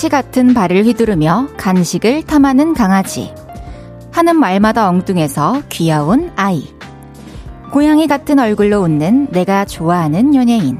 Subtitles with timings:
[0.00, 3.34] 손뭉치 같은 발을 휘두르며 간식을 탐하는 강아지.
[4.10, 6.66] 하는 말마다 엉뚱해서 귀여운 아이.
[7.70, 10.78] 고양이 같은 얼굴로 웃는 내가 좋아하는 연예인.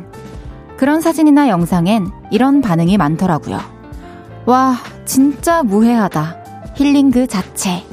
[0.79, 3.61] 그런 사진이나 영상엔 이런 반응이 많더라고요.
[4.47, 6.37] 와, 진짜 무해하다.
[6.77, 7.85] 힐링 그 자체.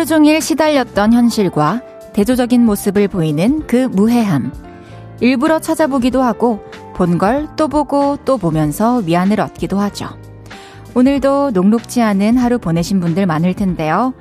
[0.00, 1.82] 하루 종일 시달렸던 현실과
[2.14, 4.50] 대조적인 모습을 보이는 그 무해함.
[5.20, 6.64] 일부러 찾아보기도 하고
[6.94, 10.08] 본 걸 또 보고 또 보면서 위안을 얻기도 하죠.
[10.94, 14.14] 오늘도 녹록지 않은 하루 보내신 분들 많을 텐데요.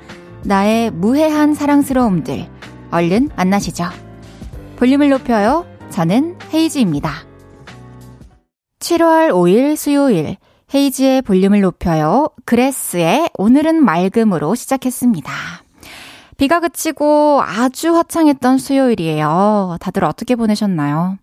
[0.43, 2.49] 나의 무해한 사랑스러움들
[2.91, 3.85] 얼른 만나시죠.
[4.75, 5.65] 볼륨을 높여요.
[5.91, 7.09] 저는 헤이즈입니다.
[8.81, 10.35] 7월 5일 수요일
[10.73, 12.31] 헤이지의 볼륨을 높여요.
[12.43, 15.31] 그레스의 오늘은 맑음으로 시작했습니다.
[16.39, 19.75] 비가 그치고 아주 화창했던 수요일이에요.
[19.81, 21.17] 다들 어떻게 보내셨나요?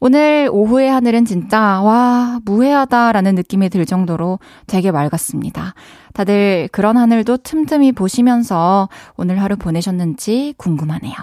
[0.00, 5.74] 오늘 오후의 하늘은 진짜, 와, 무해하다라는 느낌이 들 정도로 되게 맑았습니다.
[6.14, 11.14] 다들 그런 하늘도 틈틈이 보시면서 오늘 하루 보내셨는지 궁금하네요.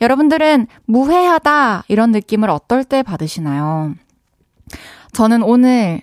[0.00, 3.92] 여러분들은 무해하다, 이런 느낌을 어떨 때 받으시나요?
[5.12, 6.00] 저는 오늘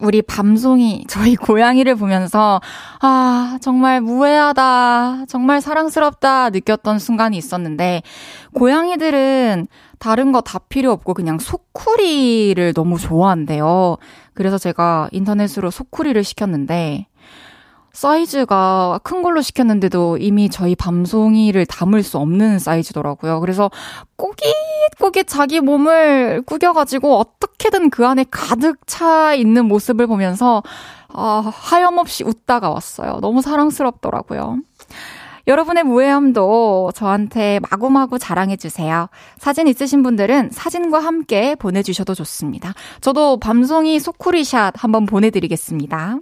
[0.00, 2.60] 우리 밤송이, 저희 고양이를 보면서,
[3.00, 8.02] 아, 정말 무해하다, 정말 사랑스럽다 느꼈던 순간이 있었는데,
[8.54, 9.68] 고양이들은
[9.98, 13.98] 다른 거 다 필요 없고 그냥 소쿠리를 너무 좋아한대요.
[14.34, 17.06] 그래서 제가 인터넷으로 소쿠리를 시켰는데,
[17.92, 23.38] 사이즈가 큰 걸로 시켰는데도 이미 저희 밤송이를 담을 수 없는 사이즈더라고요.
[23.40, 23.70] 그래서
[24.16, 24.32] 꼬
[25.02, 30.62] 깃꼬깃 자기 몸을 구겨가지고 어떻게든 그 안에 가득 차 있는 모습을 보면서
[31.08, 33.18] 아, 하염없이 웃다가 왔어요.
[33.20, 34.58] 너무 사랑스럽더라고요.
[35.48, 39.08] 여러분의 무해함도 저한테 마구마구 자랑해주세요.
[39.38, 42.72] 사진 있으신 분들은 사진과 함께 보내주셔도 좋습니다.
[43.00, 46.18] 저도 밤송이 소쿠리샷 한번 보내드리겠습니다.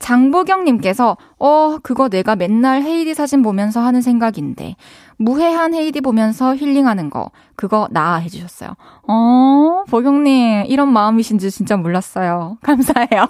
[0.00, 4.76] 장보경님께서, 어, 그거 내가 맨날 헤이디 사진 보면서 하는 생각인데,
[5.16, 8.70] 무해한 헤이디 보면서 힐링하는 거, 그거 나 해주셨어요.
[9.08, 12.58] 어, 보경님, 이런 마음이신지 진짜 몰랐어요.
[12.62, 13.26] 감사해요.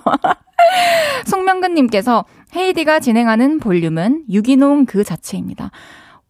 [1.27, 2.25] 송명근님께서,
[2.57, 5.71] 헤이디가 진행하는 볼륨은 유기농 그 자체입니다.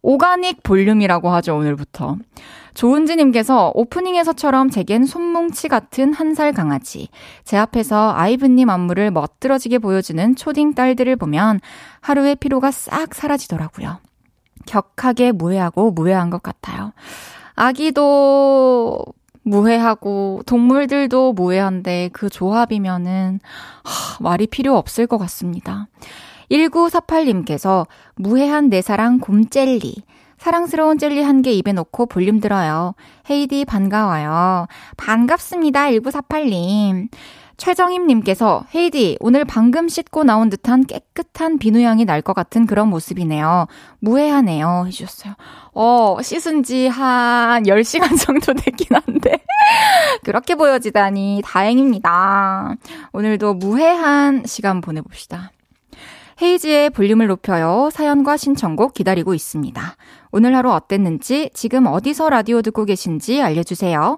[0.01, 2.17] 오가닉 볼륨이라고 하죠, 오늘부터.
[2.75, 7.07] 조은지님께서 오프닝에서처럼 제겐 손뭉치 같은 한 살 강아지.
[7.45, 11.61] 제 앞에서 아이브님 안무를 멋들어지게 보여주는 초딩 딸들을 보면
[12.01, 13.99] 하루의 피로가 싹 사라지더라고요.
[14.65, 16.93] 격하게 무해하고 무해한 것 같아요.
[17.55, 19.03] 아기도
[19.43, 23.39] 무해하고 동물들도 무해한데 그 조합이면은
[23.83, 25.87] 하, 말이 필요 없을 것 같습니다.
[26.51, 30.03] 1948님께서 무해한 내 사랑 곰젤리.
[30.37, 32.93] 사랑스러운 젤리 한 개 입에 넣고 볼륨 들어요.
[33.29, 34.67] 헤이디 반가워요.
[34.97, 35.87] 반갑습니다.
[35.89, 37.07] 1948님.
[37.57, 43.67] 최정임님께서 헤이디 오늘 방금 씻고 나온 듯한 깨끗한 비누 향이 날 것 같은 그런 모습이네요.
[43.99, 44.85] 무해하네요.
[44.87, 45.33] 해주셨어요.
[45.73, 49.37] 어, 씻은 지 한 10시간 정도 됐긴 한데.
[50.23, 52.75] 그렇게 보여지다니 다행입니다.
[53.13, 55.51] 오늘도 무해한 시간 보내봅시다.
[56.41, 57.89] 헤이지의 볼륨을 높여요.
[57.93, 59.95] 사연과 신청곡 기다리고 있습니다.
[60.31, 64.17] 오늘 하루 어땠는지, 지금 어디서 라디오 듣고 계신지 알려주세요.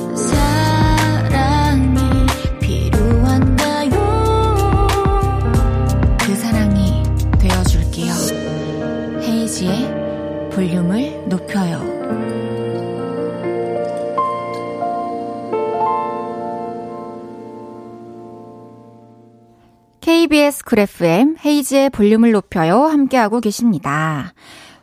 [20.71, 24.31] 쿨 FM 헤이즈의 볼륨을 높여요 함께하고 계십니다.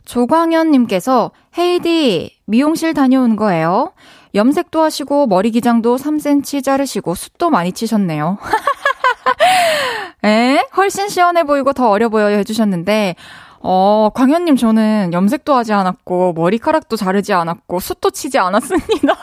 [0.05, 3.93] 조광현 님께서 헤이디 미용실 다녀온 거예요.
[4.35, 8.37] 염색도 하시고 머리 기장도 3cm 자르시고 숱도 많이 치셨네요.
[10.27, 10.63] 에?
[10.77, 13.17] 훨씬 시원해 보이고 더 어려 보여 해주셨는데
[13.61, 19.17] 어, 광현님, 저는 염색도 하지 않았고, 머리카락도 자르지 않았고, 숱도 치지 않았습니다.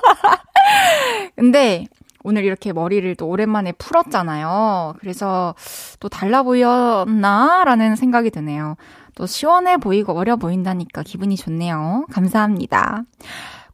[1.37, 1.85] 근데,
[2.25, 4.95] 오늘 이렇게 머리를 또 오랜만에 풀었잖아요.
[4.99, 5.53] 그래서
[5.99, 7.63] 또 달라 보였나?
[7.63, 8.77] 라는 생각이 드네요.
[9.13, 12.07] 또 시원해 보이고 어려 보인다니까 기분이 좋네요.
[12.11, 13.03] 감사합니다.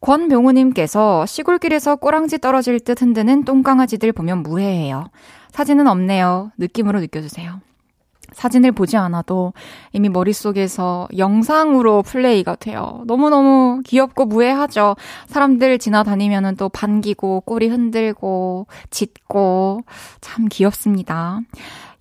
[0.02, 5.06] 권병우님께서 시골길에서 꼬랑지 떨어질 듯 흔드는 똥강아지들 보면 무해해요.
[5.52, 6.52] 사진은 없네요.
[6.58, 7.60] 느낌으로 느껴주세요.
[8.34, 9.52] 사진을 보지 않아도
[9.92, 13.02] 이미 머릿속에서 영상으로 플레이가 돼요.
[13.06, 14.96] 너무너무 귀엽고 무해하죠.
[15.26, 19.82] 사람들 지나다니면은 또 반기고 꼬리 흔들고 짖고
[20.20, 21.40] 참 귀엽습니다.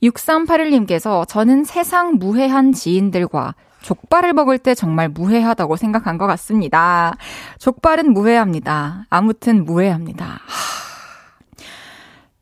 [0.04, 7.16] 6381님께서 저는 세상 무해한 지인들과 족발을 먹을 때 정말 무해하다고 생각한 것 같습니다.
[7.60, 9.06] 족발은 무해합니다.
[9.10, 10.26] 아무튼 무해합니다.
[10.26, 10.81] 하...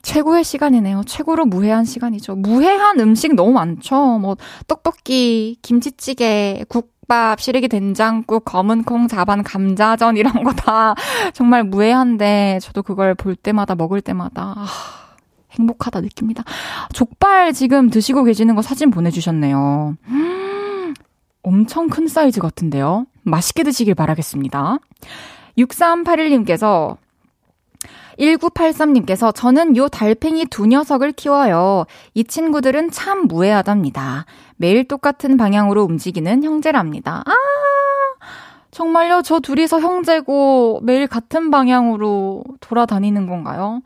[0.09, 1.03] 최고의 시간이네요.
[1.05, 2.35] 최고로 무해한 시간이죠.
[2.35, 4.17] 무해한 음식 너무 많죠.
[4.17, 10.95] 뭐 떡볶이, 김치찌개, 국밥, 시래기 된장국, 검은 콩, 자반, 감자전 이런 거 다
[11.35, 14.65] 정말 무해한데 저도 그걸 볼 때마다 먹을 때마다 아,
[15.51, 16.43] 행복하다 느낍니다.
[16.91, 19.95] 족발 지금 드시고 계시는 거 사진 보내주셨네요.
[20.07, 20.93] 음,
[21.43, 23.05] 엄청 큰 사이즈 같은데요.
[23.21, 24.79] 맛있게 드시길 바라겠습니다.
[25.55, 26.97] 6381님께서
[28.19, 31.85] 1983님께서 저는 요 달팽이 두 녀석을 키워요.
[32.13, 34.25] 이 친구들은 참 무해하답니다.
[34.57, 37.23] 매일 똑같은 방향으로 움직이는 형제랍니다.
[37.25, 37.33] 아!
[38.71, 39.23] 정말요?
[39.23, 43.81] 저 둘이서 형제고 매일 같은 방향으로 돌아다니는 건가요?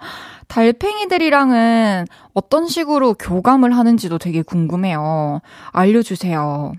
[0.48, 5.42] 달팽이들이랑은 어떤 식으로 교감을 하는지도 되게 궁금해요.
[5.72, 6.74] 알려주세요.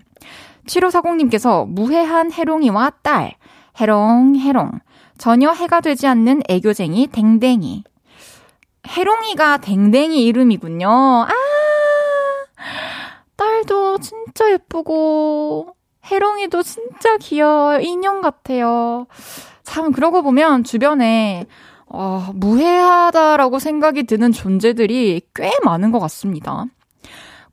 [0.67, 3.35] 7540님께서 무해한 해롱이와 딸,
[3.79, 4.81] 해롱, 해롱.
[5.19, 7.85] 전혀 해가 되지 않는 애교쟁이 댕댕이.
[8.87, 10.89] 해롱이가 댕댕이 이름이군요.
[10.89, 11.29] 아!
[13.37, 15.75] 딸도 진짜 예쁘고,
[16.05, 17.81] 해롱이도 진짜 귀여워요.
[17.81, 19.07] 인형 같아요.
[19.63, 21.47] 참, 그러고 보면 주변에,
[21.87, 26.67] 어, 무해하다라고 생각이 드는 존재들이 꽤 많은 것 같습니다.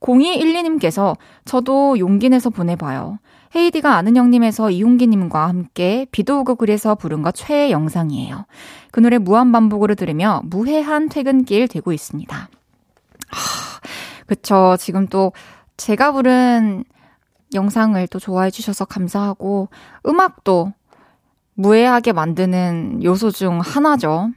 [0.01, 1.15] 0212님께서
[1.45, 3.19] 저도 용기 내서 보내봐요.
[3.55, 8.45] 헤이디가 아는 형님에서 이용기님과 함께 비도 오고 그래서 부른 것 최애 영상이에요.
[8.91, 12.35] 그 노래 무한반복으로 들으며 무해한 퇴근길 되고 있습니다.
[12.37, 13.81] 하,
[14.25, 14.75] 그쵸.
[14.79, 15.33] 지금 또
[15.77, 16.85] 제가 부른
[17.53, 19.69] 영상을 또 좋아해 주셔서 감사하고
[20.05, 20.71] 음악도
[21.55, 24.31] 무해하게 만드는 요소 중 하나죠.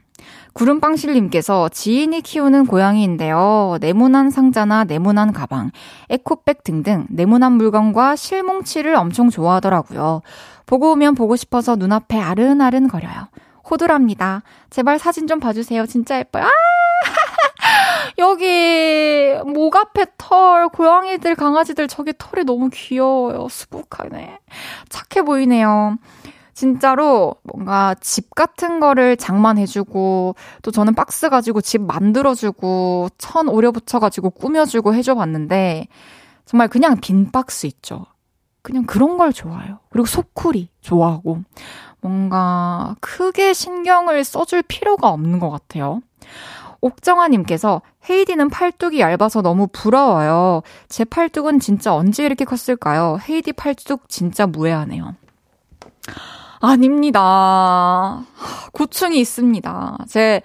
[0.54, 3.78] 구름빵실님께서 지인이 키우는 고양이인데요.
[3.80, 5.70] 네모난 상자나 네모난 가방,
[6.08, 10.22] 에코백 등등 네모난 물건과 실뭉치를 엄청 좋아하더라고요.
[10.66, 13.28] 보고 오면 보고 싶어서 눈앞에 아른아른 거려요.
[13.68, 14.42] 호두랍니다.
[14.70, 15.86] 제발 사진 좀 봐주세요.
[15.86, 16.44] 진짜 예뻐요.
[16.44, 16.50] 아!
[18.18, 23.48] 여기 목 앞에 털, 고양이들, 강아지들 저기 털이 너무 귀여워요.
[23.48, 24.38] 수북하네.
[24.88, 25.96] 착해 보이네요.
[26.54, 34.30] 진짜로 뭔가 집 같은 거를 장만해주고 또 저는 박스 가지고 집 만들어주고 천 오려 붙여가지고
[34.30, 35.88] 꾸며주고 해줘봤는데
[36.46, 38.06] 정말 그냥 빈 박스 있죠.
[38.62, 39.80] 그냥 그런 걸 좋아해요.
[39.90, 41.40] 그리고 소쿠리 좋아하고
[42.00, 46.00] 뭔가 크게 신경을 써줄 필요가 없는 것 같아요.
[46.80, 50.62] 옥정아님께서 헤이디는 팔뚝이 얇아서 너무 부러워요.
[50.88, 53.18] 제 팔뚝은 진짜 언제 이렇게 컸을까요?
[53.28, 55.14] 헤이디 팔뚝 진짜 무해하네요.
[56.64, 58.24] 아닙니다.
[58.72, 59.98] 고충이 있습니다.
[60.08, 60.40] 제,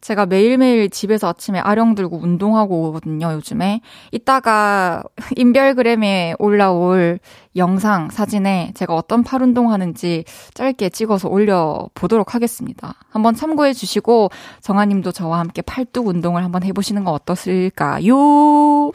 [0.00, 3.80] 제가 매일매일 집에서 아침에 아령 들고 운동하고 오거든요, 요즘에.
[4.12, 5.02] 이따가
[5.34, 7.18] 인별그램에 올라올
[7.56, 12.94] 영상, 사진에 제가 어떤 팔 운동하는지 짧게 찍어서 올려보도록 하겠습니다.
[13.10, 14.30] 한번 참고해 주시고,
[14.60, 18.92] 정아님도 저와 함께 팔뚝 운동을 한번 해보시는 거 어떠실까요?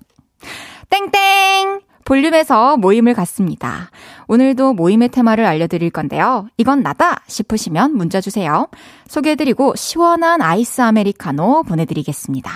[0.90, 1.81] 땡땡!
[2.06, 3.90] 볼륨에서 모임을 갖습니다.
[4.28, 6.48] 오늘도 모임의 테마를 알려드릴 건데요.
[6.58, 8.68] 이건 나다 싶으시면 문자 주세요.
[9.08, 12.52] 소개해드리고 시원한 아이스 아메리카노 보내드리겠습니다.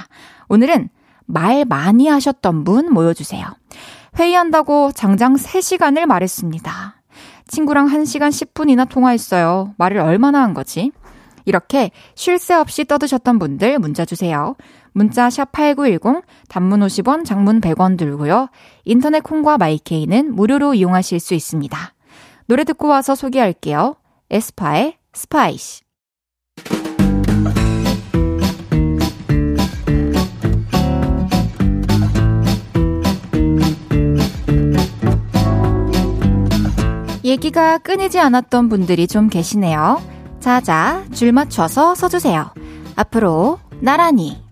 [0.50, 0.90] 오늘은
[1.26, 3.46] 말 많이 하셨던 분 모여주세요.
[4.18, 6.96] 회의한다고 장장 3시간을 말했습니다.
[7.48, 9.74] 친구랑 1시간 10분이나 통화했어요.
[9.78, 10.92] 말을 얼마나 한 거지?
[11.46, 14.56] 이렇게 쉴 새 없이 떠드셨던 분들 문자 주세요.
[14.92, 18.50] 문자 샵 8910 단문 50원, 장문 100원 들고요.
[18.84, 21.78] 인터넷 콩과 마이케이는 무료로 이용하실 수 있습니다.
[22.48, 23.96] 노래 듣고 와서 소개할게요.
[24.30, 25.84] 에스파의 Spicy.
[37.24, 40.15] 얘기가 끊이지 않았던 분들이 좀 계시네요.
[40.46, 42.52] 자자, 줄 맞춰서 서주세요.
[42.96, 44.44] 앞으로 나란히.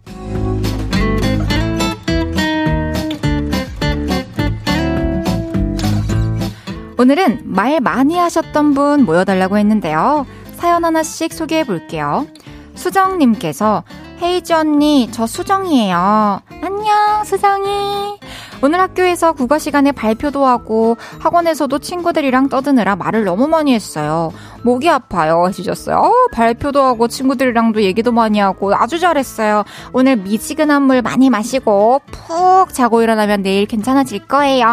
[6.97, 10.25] 오늘은 말 많이 하셨던 분 모여달라고 했는데요.
[10.55, 12.25] 사연 하나씩 소개해 볼게요.
[12.73, 13.83] 수정님께서
[14.19, 16.41] 헤이즈 언니, 저 수정이에요.
[16.63, 18.17] 안녕, 수정이.
[18.63, 24.31] 오늘 학교에서 국어 시간에 발표도 하고 학원에서도 친구들이랑 떠드느라 말을 너무 많이 했어요.
[24.63, 25.97] 목이 아파요 해주셨어요.
[25.97, 29.65] 어, 발표도 하고 친구들이랑도 얘기도 많이 하고 아주 잘했어요.
[29.91, 34.65] 오늘 미지근한 물 많이 마시고 푹 자고 일어나면 내일 괜찮아질 거예요.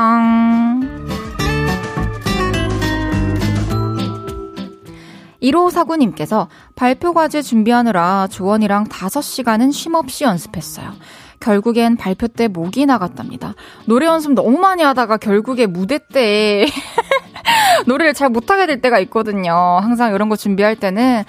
[5.43, 10.93] 1549님께서 발표 과제 준비하느라 조원이랑 5시간은 쉼없이 연습했어요.
[11.41, 13.55] 결국엔 발표 때 목이 나갔답니다.
[13.87, 16.67] 노래 연습 너무 많이 하다가 결국에 무대 때
[17.87, 19.53] 노래를 잘 못하게 될 때가 있거든요.
[19.81, 21.25] 항상 이런 거 준비할 때는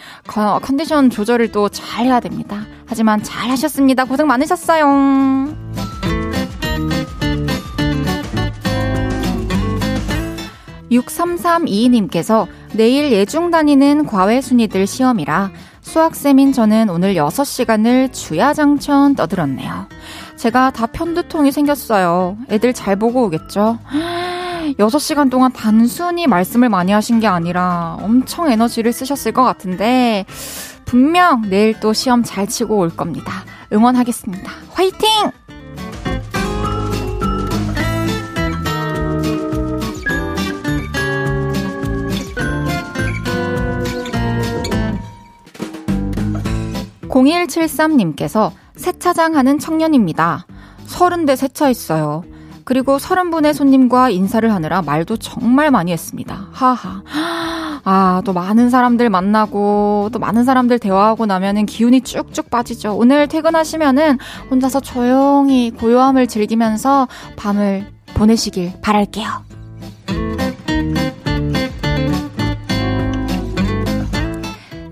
[0.61, 2.65] 컨디션 조절을 또 잘 해야 됩니다.
[2.85, 4.03] 하지만 잘 하셨습니다.
[4.05, 4.85] 고생 많으셨어요.
[10.91, 15.51] 6332님께서 내일 예중 다니는 과외 순이들 시험이라
[15.81, 19.87] 수학쌤인 저는 오늘 6시간을 주야장천 떠들었네요.
[20.41, 22.35] 제가 다 편두통이 생겼어요.
[22.49, 23.77] 애들 잘 보고 오겠죠?
[24.79, 30.25] 6시간 동안 단순히 말씀을 많이 하신 게 아니라 엄청 에너지를 쓰셨을 것 같은데,
[30.83, 33.45] 분명 내일 또 시험 잘 치고 올 겁니다.
[33.71, 34.51] 응원하겠습니다.
[34.73, 35.29] 화이팅!
[47.09, 48.51] (0173님께서)
[48.81, 50.45] 세차장 하는 청년입니다.
[50.85, 52.23] 서른 대 세차했어요.
[52.65, 56.47] 그리고 서른 분의 손님과 인사를 하느라 말도 정말 많이 했습니다.
[56.51, 57.01] 하하.
[57.83, 62.95] 아, 또 많은 사람들 만나고, 또 많은 사람들 대화하고 나면은 기운이 쭉쭉 빠지죠.
[62.95, 64.19] 오늘 퇴근하시면은
[64.51, 67.07] 혼자서 조용히 고요함을 즐기면서
[67.37, 69.27] 밤을 보내시길 바랄게요.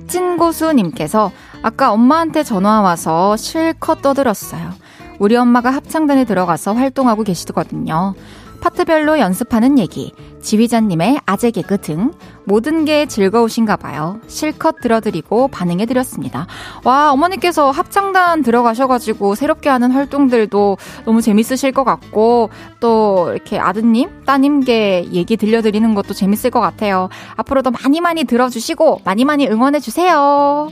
[0.08, 4.72] 찐고수님께서 아까 엄마한테 전화 와서 실컷 떠들었어요.
[5.20, 8.14] 우리 엄마가 합창단에 들어가서 활동하고 계시거든요.
[8.62, 12.12] 파트별로 연습하는 얘기, 지휘자님의 아재 개그 등
[12.46, 14.20] 모든 게 즐거우신가 봐요.
[14.28, 16.48] 실컷 들어드리고 반응해드렸습니다.
[16.84, 22.50] 와, 어머니께서 합창단 들어가셔가지고 새롭게 하는 활동들도 너무 재밌으실 것 같고,
[22.80, 27.10] 또 이렇게 아드님, 따님께 얘기 들려드리는 것도 재밌을 것 같아요.
[27.36, 30.72] 앞으로도 많이 많이 들어주시고, 많이 많이 응원해주세요.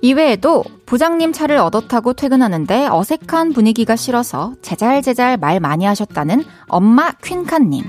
[0.00, 7.82] 이외에도 부장님 차를 얻어 타고 퇴근하는데 어색한 분위기가 싫어서 제잘제잘 말 많이 하셨다는 엄마 퀸카님.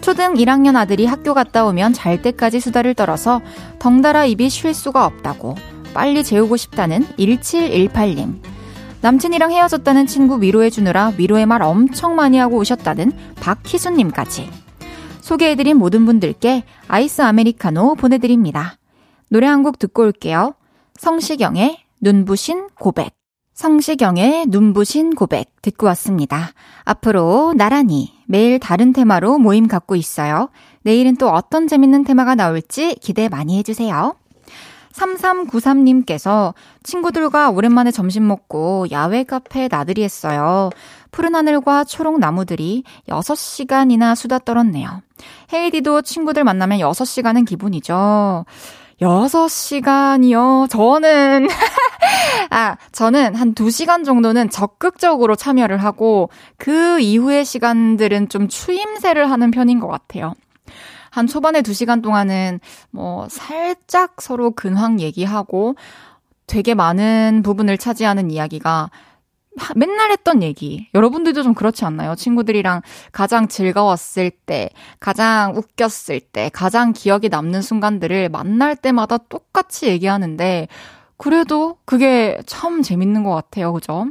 [0.00, 3.42] 초등 1학년 아들이 학교 갔다 오면 잘 때까지 수다를 떨어서
[3.78, 5.56] 덩달아 입이 쉴 수가 없다고
[5.92, 8.40] 빨리 재우고 싶다는 1718님.
[9.02, 13.12] 남친이랑 헤어졌다는 친구 위로해주느라 위로의 말 엄청 많이 하고 오셨다는
[13.42, 14.48] 박희수님까지.
[15.20, 18.78] 소개해드린 모든 분들께 아이스 아메리카노 보내드립니다.
[19.28, 20.54] 노래 한 곡 듣고 올게요.
[20.96, 23.14] 성시경의 눈부신 고백.
[23.54, 26.50] 성시경의 눈부신 고백 듣고 왔습니다.
[26.82, 30.50] 앞으로 나란히 매일 다른 테마로 모임 갖고 있어요.
[30.82, 34.16] 내일은 또 어떤 재밌는 테마가 나올지 기대 많이 해주세요.
[34.92, 40.70] 3393님께서 친구들과 오랜만에 점심 먹고 야외 카페 나들이 했어요.
[41.12, 45.02] 푸른 하늘과 초록 나무들이 6시간이나 수다 떨었네요.
[45.52, 48.44] 헤이디도 친구들 만나면 6시간은 기분이죠.
[49.02, 50.68] 6시간이요?
[50.70, 51.48] 저는,
[52.50, 59.80] 아, 저는 한 2시간 정도는 적극적으로 참여를 하고, 그 이후의 시간들은 좀 추임새를 하는 편인
[59.80, 60.34] 것 같아요.
[61.10, 65.74] 한 초반에 2시간 동안은 뭐, 살짝 서로 근황 얘기하고,
[66.46, 68.90] 되게 많은 부분을 차지하는 이야기가
[69.76, 70.88] 맨날 했던 얘기.
[70.94, 72.14] 여러분들도 좀 그렇지 않나요?
[72.14, 72.82] 친구들이랑
[73.12, 80.68] 가장 즐거웠을 때, 가장 웃겼을 때, 가장 기억에 남는 순간들을 만날 때마다 똑같이 얘기하는데,
[81.16, 83.72] 그래도 그게 참 재밌는 것 같아요.
[83.72, 84.06] 그죠?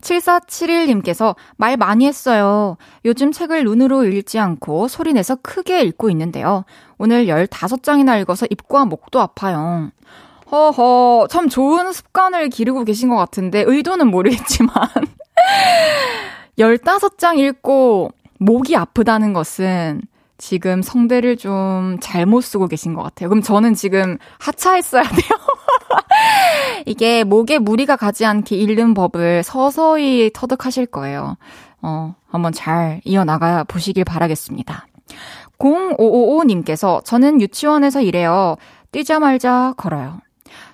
[0.00, 2.76] 7471님께서 말 많이 했어요.
[3.04, 6.64] 요즘 책을 눈으로 읽지 않고 소리내서 크게 읽고 있는데요.
[6.98, 9.90] 오늘 15장이나 읽어서 입과 목도 아파요.
[10.52, 14.72] 허허, 참 좋은 습관을 기르고 계신 것 같은데, 의도는 모르겠지만.
[16.58, 20.02] 15장 읽고 목이 아프다는 것은
[20.36, 23.28] 지금 성대를 좀 잘못 쓰고 계신 것 같아요.
[23.28, 25.38] 그럼 저는 지금 하차했어야 돼요.
[26.84, 31.36] 이게 목에 무리가 가지 않게 읽는 법을 서서히 터득하실 거예요.
[31.80, 34.86] 어, 한번 잘 이어나가 보시길 바라겠습니다.
[35.58, 38.56] 0555님께서 저는 유치원에서 일해요.
[38.90, 40.20] 뛰자 말자 걸어요.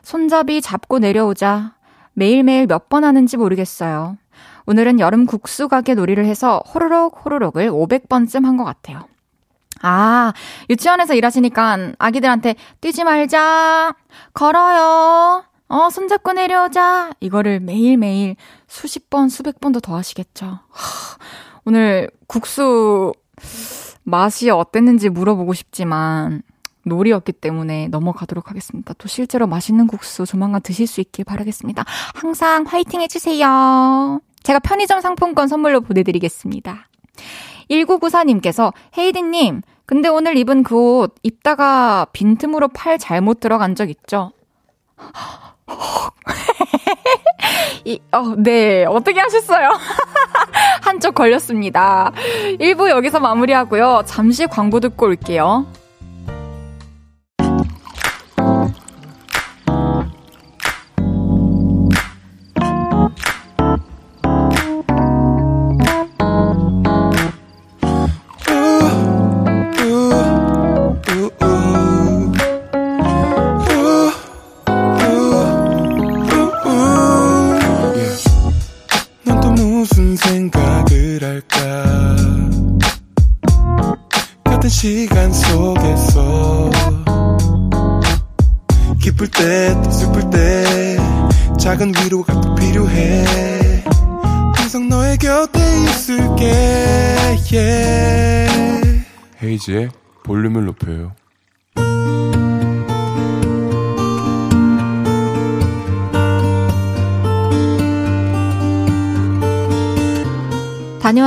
[0.08, 1.74] 손잡이 잡고 내려오자
[2.14, 4.16] 매일매일 몇 번 하는지 모르겠어요.
[4.64, 9.06] 오늘은 여름 국수 가게 놀이를 해서 호로록 호로록을 500번쯤 한 것 같아요.
[9.82, 10.32] 아,
[10.70, 13.94] 유치원에서 일하시니까 아기들한테 뛰지 말자,
[14.32, 17.10] 걸어요, 어, 손잡고 내려오자.
[17.20, 18.36] 이거를 매일매일
[18.66, 20.46] 수십 번, 수백 번도 더 하시겠죠.
[20.46, 21.18] 하,
[21.66, 23.12] 오늘 국수
[24.04, 26.42] 맛이 어땠는지 물어보고 싶지만,
[26.88, 28.94] 놀이였기 때문에 넘어가도록 하겠습니다.
[28.98, 31.84] 또 실제로 맛있는 국수 조만간 드실 수 있길 바라겠습니다.
[32.14, 34.20] 항상 화이팅 해주세요.
[34.42, 36.88] 제가 편의점 상품권 선물로 보내드리겠습니다.
[37.70, 44.32] 1994님께서 헤이디님, 근데 오늘 입은 그 옷 입다가 빈틈으로 팔 잘못 들어간 적 있죠?
[47.84, 48.84] 이, 어, 네.
[48.84, 49.70] 어떻게 하셨어요?
[50.82, 52.12] 한쪽 걸렸습니다.
[52.60, 54.02] 1부 여기서 마무리하고요.
[54.06, 55.66] 잠시 광고 듣고 올게요.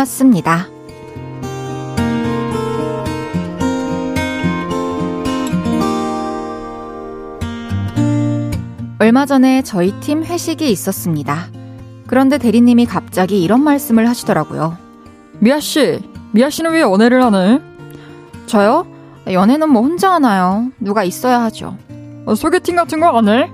[0.01, 0.67] 다녀왔습니다.
[8.99, 11.47] 얼마 전에 저희 팀 회식이 있었습니다.
[12.07, 14.77] 그런데 대리님이 갑자기 이런 말씀을 하시더라고요.
[15.39, 15.99] 미아 씨,
[16.31, 17.61] 미아 씨는 왜 연애를 하네?
[18.45, 18.85] 저요?
[19.27, 20.67] 연애는 뭐 혼자 하나요?
[20.79, 21.77] 누가 있어야 하죠.
[22.25, 23.49] 어, 소개팅 같은 거 안 해?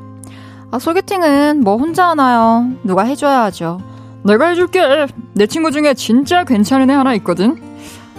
[0.71, 2.69] 아, 소개팅은 뭐 혼자 하나요?
[2.83, 3.79] 누가 해줘야 하죠.
[4.23, 5.07] 내가 해줄게.
[5.33, 7.61] 내 친구 중에 진짜 괜찮은 애 하나 있거든.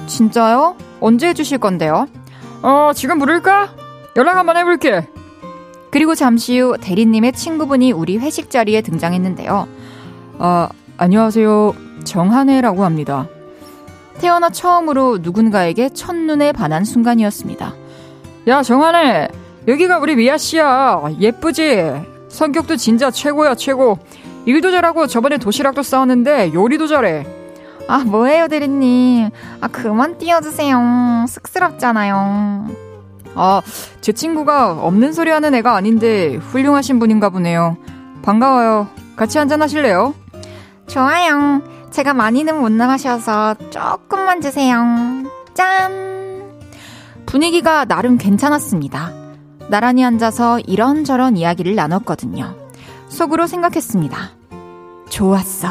[0.07, 0.77] 진짜요?
[1.01, 2.09] 언제 해주실 건데요?
[2.63, 3.71] 어, 지금 부를까?
[4.17, 5.07] 연락 한번 해볼게.
[5.91, 9.69] 그리고 잠시 후 대리님의 친구분이 우리 회식 자리에 등장했는데요.
[10.39, 11.75] 아, 안녕하세요.
[12.05, 13.27] 정한혜라고 합니다.
[14.19, 17.75] 태어나 처음으로 누군가에게 첫눈에 반한 순간이었습니다.
[18.49, 19.29] 야, 정한혜!
[19.69, 21.03] 여기가 우리 미아 씨야.
[21.21, 21.93] 예쁘지?
[22.29, 23.99] 성격도 진짜 최고야, 최고.
[24.49, 27.27] 일도 잘하고 저번에 도시락도 싸웠는데 요리도 잘해.
[27.87, 29.29] 아, 뭐예요, 대리님.
[29.61, 31.27] 아, 그만 띄워주세요.
[31.29, 32.67] 쑥스럽잖아요.
[33.35, 33.63] 아,
[34.01, 37.77] 제 친구가 없는 소리 하는 애가 아닌데 훌륭하신 분인가 보네요.
[38.23, 38.89] 반가워요.
[39.17, 40.15] 같이 한잔 하실래요?
[40.87, 41.61] 좋아요.
[41.91, 44.83] 제가 많이는 못 나가셔서 조금만 주세요.
[45.53, 46.59] 짠!
[47.27, 49.13] 분위기가 나름 괜찮았습니다.
[49.69, 52.57] 나란히 앉아서 이런저런 이야기를 나눴거든요.
[53.09, 54.38] 속으로 생각했습니다.
[55.09, 55.69] 좋았어.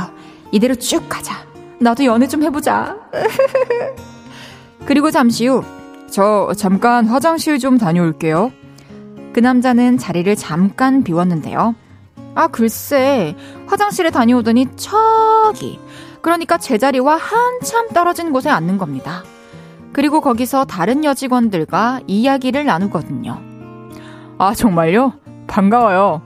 [0.52, 1.46] 이대로 쭉 가자.
[1.80, 2.98] 나도 연애 좀 해보자.
[4.86, 5.64] 그리고 잠시 후,
[6.10, 8.52] 저 잠깐 화장실 좀 다녀올게요.
[9.34, 11.76] 그 남자는 자리를 잠깐 비웠는데요.
[12.34, 13.36] 아, 글쎄,
[13.68, 15.80] 화장실에 다녀오더니 저기,
[16.22, 19.24] 그러니까 제자리와 한참 떨어진 곳에 앉는 겁니다.
[19.92, 23.42] 그리고 거기서 다른 여직원들과 이야기를 나누거든요.
[24.38, 25.14] 아, 정말요?
[25.48, 26.22] 반가워요.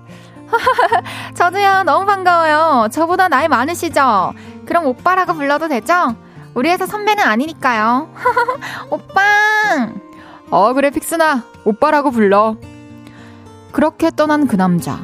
[1.35, 2.89] 저도요, 너무 반가워요.
[2.91, 4.33] 저보다 나이 많으시죠?
[4.65, 6.15] 그럼 오빠라고 불러도 되죠?
[6.53, 8.09] 우리 회사 선배는 아니니까요.
[8.91, 9.21] 오빠!
[10.49, 11.43] 어, 그래, 픽스나.
[11.63, 12.57] 오빠라고 불러.
[13.71, 14.99] 그렇게 떠난 그 남자.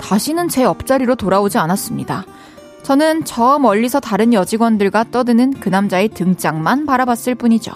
[0.00, 2.24] 다시는 제 옆자리로 돌아오지 않았습니다.
[2.82, 7.72] 저는 저 멀리서 다른 여직원들과 떠드는 그 남자의 등짝만 바라봤을 뿐이죠.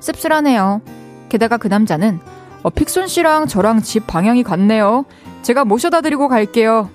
[0.00, 0.80] 씁쓸하네요.
[1.28, 2.20] 게다가 그 남자는
[2.62, 5.04] 어, 픽순 씨랑 저랑 집 방향이 같네요.
[5.42, 6.90] 제가 모셔다 드리고 갈게요.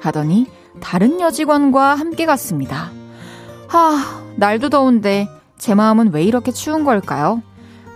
[0.00, 0.46] 하더니
[0.80, 2.90] 다른 여직원과 함께 갔습니다.
[3.68, 3.96] 하,
[4.36, 7.42] 날도 더운데 제 마음은 왜 이렇게 추운 걸까요?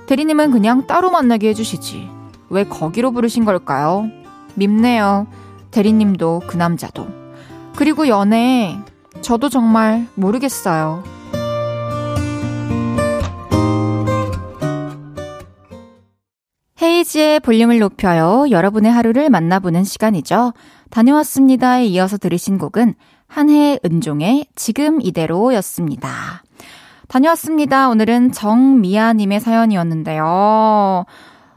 [0.06, 2.08] 대리님은 그냥 따로 만나게 해주시지.
[2.50, 4.08] 왜 거기로 부르신 걸까요?
[4.54, 5.26] 밉네요.
[5.72, 7.08] 대리님도 그 남자도.
[7.74, 8.78] 그리고 연애,
[9.20, 11.02] 저도 정말 모르겠어요.
[17.06, 18.46] 헤이지의 볼륨을 높여요.
[18.50, 20.52] 여러분의 하루를 만나보는 시간이죠.
[20.90, 22.94] 다녀왔습니다에 이어서 들으신 곡은
[23.28, 26.42] 한해 은종의 지금 이대로였습니다.
[27.08, 27.88] 다녀왔습니다.
[27.88, 31.04] 오늘은 정미아님의 사연이었는데요.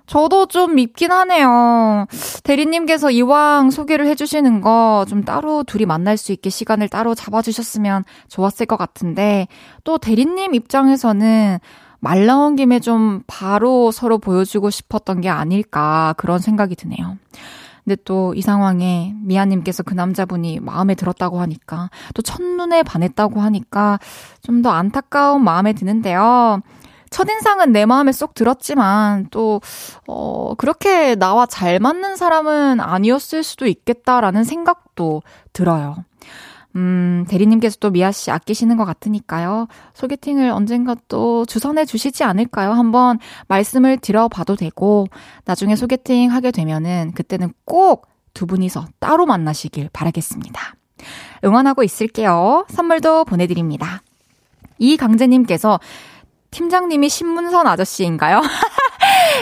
[0.06, 2.06] 저도 좀 밉긴 하네요.
[2.44, 8.66] 대리님께서 이왕 소개를 해주시는 거 좀 따로 둘이 만날 수 있게 시간을 따로 잡아주셨으면 좋았을
[8.66, 9.48] 것 같은데,
[9.84, 11.60] 또 대리님 입장에서는
[12.00, 17.18] 말 나온 김에 좀 바로 서로 보여주고 싶었던 게 아닐까 그런 생각이 드네요.
[17.84, 24.00] 근데 또 이 상황에 미아님께서 그 남자분이 마음에 들었다고 하니까 또 첫눈에 반했다고 하니까
[24.44, 26.62] 좀 더 안타까운 마음에 드는데요.
[27.10, 29.62] 첫인상은 내 마음에 쏙 들었지만 또,
[30.08, 35.96] 어, 그렇게 나와 잘 맞는 사람은 아니었을 수도 있겠다라는 생각도 들어요.
[36.76, 39.68] 음, 대리님께서 또 미아 씨 아끼시는 것 같으니까요.
[39.94, 42.72] 소개팅을 언젠가 또 주선해 주시지 않을까요?
[42.74, 45.08] 한번 말씀을 드려봐도 되고,
[45.46, 50.76] 나중에 소개팅 하게 되면은 그때는 꼭 두 분이서 따로 만나시길 바라겠습니다.
[51.44, 52.66] 응원하고 있을게요.
[52.70, 54.02] 선물도 보내드립니다.
[54.78, 55.80] 이강재님께서
[56.52, 58.42] 팀장님이 신문선 아저씨인가요?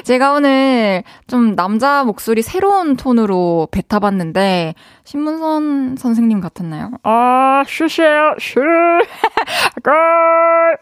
[0.03, 6.91] 제가 오늘 좀 남자 목소리 새로운 톤으로 뱉어봤는데, 신문선 선생님 같았나요?
[7.03, 7.85] 아, 슈.
[9.83, 10.77] 걸.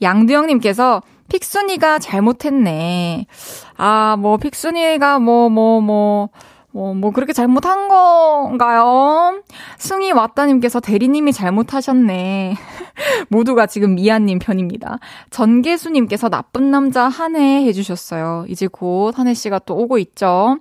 [0.00, 3.26] 양두영님께서 픽순이가 잘못했네.
[3.76, 6.28] 아, 뭐, 픽순이가 뭐, 뭐, 뭐,
[6.72, 9.42] 뭐, 뭐, 그렇게 잘못한 건가요?
[9.76, 12.56] 승희 왔다님께서 대리님이 잘못하셨네.
[13.28, 14.98] 모두가 지금 미아님 편입니다.
[15.30, 18.46] 전계수님께서 나쁜 남자 한해 해주셨어요.
[18.48, 20.56] 이제 곧 한해 씨가 또 오고 있죠.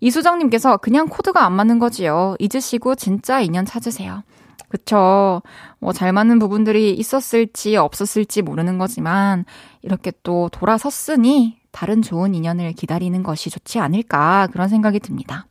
[0.00, 2.36] 이수정님께서 그냥 코드가 안 맞는 거지요.
[2.38, 4.22] 잊으시고 진짜 인연 찾으세요.
[4.68, 5.42] 그쵸.
[5.80, 9.44] 뭐, 잘 맞는 부분들이 있었을지 없었을지 모르는 거지만,
[9.82, 15.46] 이렇게 또 돌아섰으니, 다른 좋은 인연을 기다리는 것이 좋지 않을까 그런 생각이 듭니다.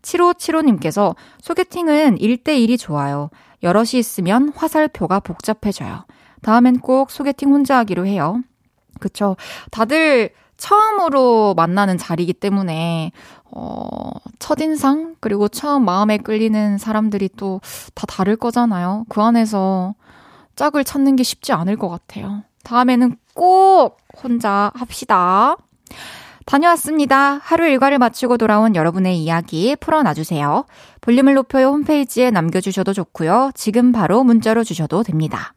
[0.00, 3.28] 7575님께서 소개팅은 1대1이 좋아요.
[3.62, 6.06] 여럿이 있으면 화살표가 복잡해져요.
[6.40, 8.40] 다음엔 꼭 소개팅 혼자 하기로 해요.
[8.98, 9.36] 그쵸.
[9.70, 13.12] 다들 처음으로 만나는 자리이기 때문에,
[13.50, 15.16] 어, 첫인상?
[15.20, 17.60] 그리고 처음 마음에 끌리는 사람들이 또
[17.94, 19.04] 다 다를 거잖아요.
[19.10, 19.94] 그 안에서
[20.56, 22.42] 짝을 찾는 게 쉽지 않을 것 같아요.
[22.64, 25.56] 다음에는 꼭 혼자 합시다.
[26.48, 27.40] 다녀왔습니다.
[27.42, 30.64] 하루 일과를 마치고 돌아온 여러분의 이야기 풀어놔주세요.
[31.02, 33.50] 볼륨을 높여요 홈페이지에 남겨주셔도 좋고요.
[33.54, 35.52] 지금 바로 문자로 주셔도 됩니다.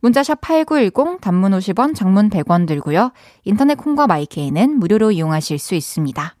[0.00, 3.12] 문자샵 8910 단문 50원 장문 100원 들고요.
[3.42, 6.36] 인터넷 콩과 마이케이는 무료로 이용하실 수 있습니다.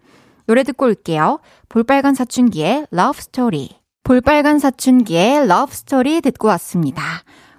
[0.46, 1.40] 노래 듣고 올게요.
[1.68, 3.68] 볼빨간 사춘기의 Love Story.
[4.04, 7.02] 볼빨간 사춘기의 Love Story 듣고 왔습니다.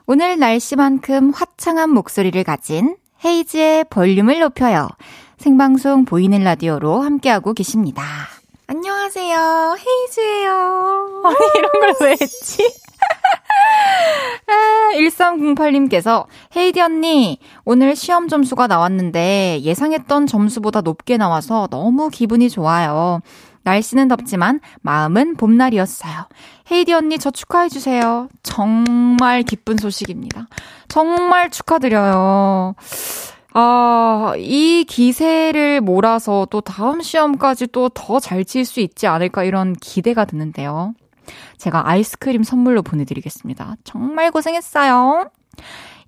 [0.09, 4.87] 오늘 날씨만큼 화창한 목소리를 가진 헤이즈의 볼륨을 높여요.
[5.37, 8.03] 생방송 보이는 라디오로 함께하고 계십니다.
[8.67, 9.75] 안녕하세요.
[9.77, 11.21] 헤이즈예요.
[11.25, 12.63] 아니, 이런 걸 왜 했지?
[14.47, 23.19] 아, 1308님께서 헤이디 언니 오늘 시험 점수가 나왔는데 예상했던 점수보다 높게 나와서 너무 기분이 좋아요.
[23.63, 26.27] 날씨는 덥지만 마음은 봄날이었어요.
[26.71, 28.29] 헤이디 언니 저 축하해주세요.
[28.43, 30.47] 정말 기쁜 소식입니다.
[30.87, 32.75] 정말 축하드려요.
[33.53, 39.73] 아, 이 기세를 몰아서 또 다음 시험까지 또 더 잘 칠 수 있지 않을까 이런
[39.73, 40.93] 기대가 드는데요.
[41.57, 43.75] 제가 아이스크림 선물로 보내드리겠습니다.
[43.83, 45.29] 정말 고생했어요.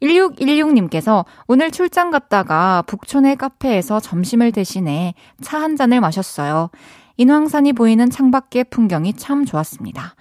[0.01, 6.69] 1616님께서 오늘 출장 갔다가 북촌의 카페에서 점심을 대신해 차 한 잔을 마셨어요.
[7.17, 10.15] 인왕산이 보이는 창밖의 풍경이 참 좋았습니다.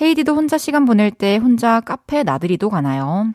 [0.00, 3.30] 헤이디도 혼자 시간 보낼 때 혼자 카페 나들이도 가나요?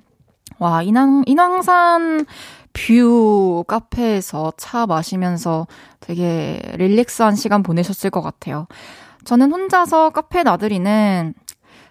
[0.57, 2.25] 와, 인왕, 인왕산
[2.73, 5.67] view 카페에서 차 마시면서
[6.01, 8.67] 되게 relax한 시간 보내셨을 것 같아요.
[9.23, 11.33] 저는 혼자서 카페 나들이는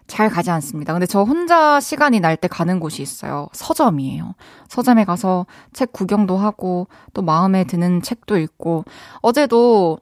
[0.07, 0.93] 잘 가지 않습니다.
[0.95, 3.49] 근데 저 혼자 시간이 날 때 가는 곳이 있어요.
[3.53, 4.35] 서점이에요.
[4.69, 8.85] 서점에 가서 책 구경도 하고 또 마음에 드는 책도 읽고
[9.21, 9.99] 어제도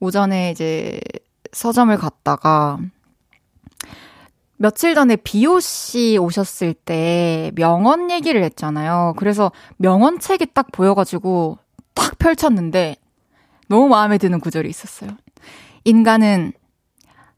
[0.00, 1.00] 오전에 이제
[1.52, 2.78] 서점을 갔다가
[4.56, 9.14] 며칠 전에 비오 씨 오셨을 때 명언 얘기를 했잖아요.
[9.16, 11.58] 그래서 명언 책이 딱 보여가지고
[11.94, 12.96] 딱 펼쳤는데
[13.68, 15.10] 너무 마음에 드는 구절이 있었어요.
[15.84, 16.52] 인간은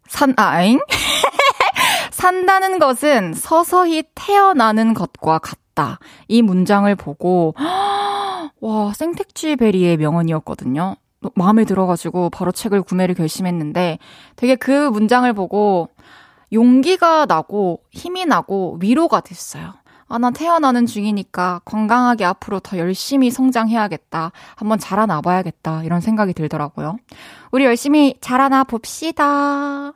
[0.09, 0.79] 산, 아 잉?
[2.11, 5.99] 산다는 것은 서서히 태어나는 것과 같다.
[6.29, 7.55] 이 문장을 보고,
[8.61, 10.97] 와, 생택쥐 베리의 명언이었거든요.
[11.35, 13.99] 마음에 들어가지고 바로 책을 구매를 결심했는데
[14.37, 15.89] 되게 그 문장을 보고
[16.57, 19.75] 용기가 나고 힘이 나고 위로가 됐어요.
[20.09, 24.33] 아, 난 태어나는 중이니까 건강하게 앞으로 더 열심히 성장해야겠다.
[24.55, 25.83] 한번 자라나 봐야겠다.
[25.85, 26.97] 이런 생각이 들더라고요.
[27.51, 29.93] 우리 열심히 자라나 봅시다.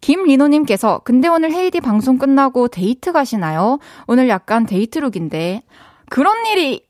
[0.00, 3.78] 김리노님께서, 근데 오늘 헤이디 방송 끝나고 데이트 가시나요?
[4.06, 5.62] 오늘 약간 데이트룩인데.
[6.08, 6.86] 그런 일이,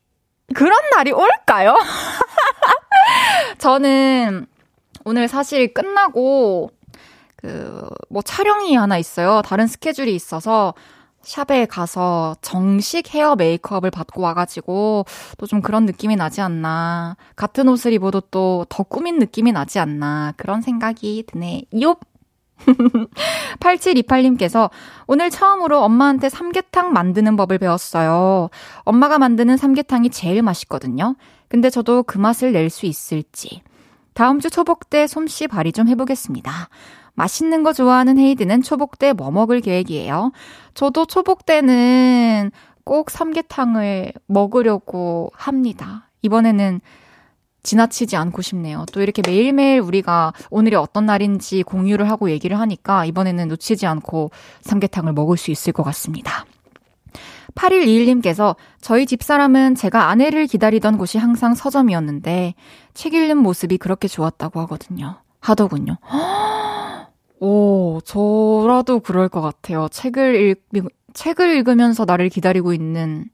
[0.54, 1.76] 그런 날이 올까요?
[3.58, 4.46] 저는
[5.04, 6.70] 오늘 사실 끝나고
[7.40, 9.42] 그, 뭐 촬영이 하나 있어요.
[9.44, 10.74] 다른 스케줄이 있어서
[11.22, 15.04] 샵에 가서 정식 헤어 메이크업을 받고 와가지고
[15.38, 17.16] 또 좀 그런 느낌이 나지 않나.
[17.36, 20.32] 같은 옷을 입어도 또 더 꾸민 느낌이 나지 않나.
[20.36, 21.62] 그런 생각이 드네.
[21.82, 21.96] 요!
[23.60, 24.70] 8728님께서
[25.06, 28.50] 오늘 처음으로 엄마한테 삼계탕 만드는 법을 배웠어요.
[28.84, 31.16] 엄마가 만드는 삼계탕이 제일 맛있거든요.
[31.48, 33.62] 근데 저도 그 맛을 낼 수 있을지.
[34.14, 36.68] 다음 주 초복 때 솜씨 발휘 좀 해보겠습니다.
[37.20, 40.32] 맛있는 거 좋아하는 헤이드는 초복 때 뭐 먹을 계획이에요?
[40.72, 42.50] 저도 초복 때는
[42.84, 46.08] 꼭 삼계탕을 먹으려고 합니다.
[46.22, 46.80] 이번에는
[47.62, 48.86] 지나치지 않고 싶네요.
[48.92, 54.30] 또 이렇게 매일매일 우리가 오늘이 어떤 날인지 공유를 하고 얘기를 하니까 이번에는 놓치지 않고
[54.62, 56.46] 삼계탕을 먹을 수 있을 것 같습니다.
[57.54, 62.54] 8121님께서 저희 집사람은 제가 아내를 기다리던 곳이 항상 서점이었는데
[62.94, 65.16] 책 읽는 모습이 그렇게 좋았다고 하거든요.
[65.40, 65.98] 하더군요.
[67.40, 69.88] 오, 저라도 그럴 것 같아요.
[69.90, 70.68] 책을 읽,
[71.14, 73.24] 책을 읽으면서 나를 기다리고 있는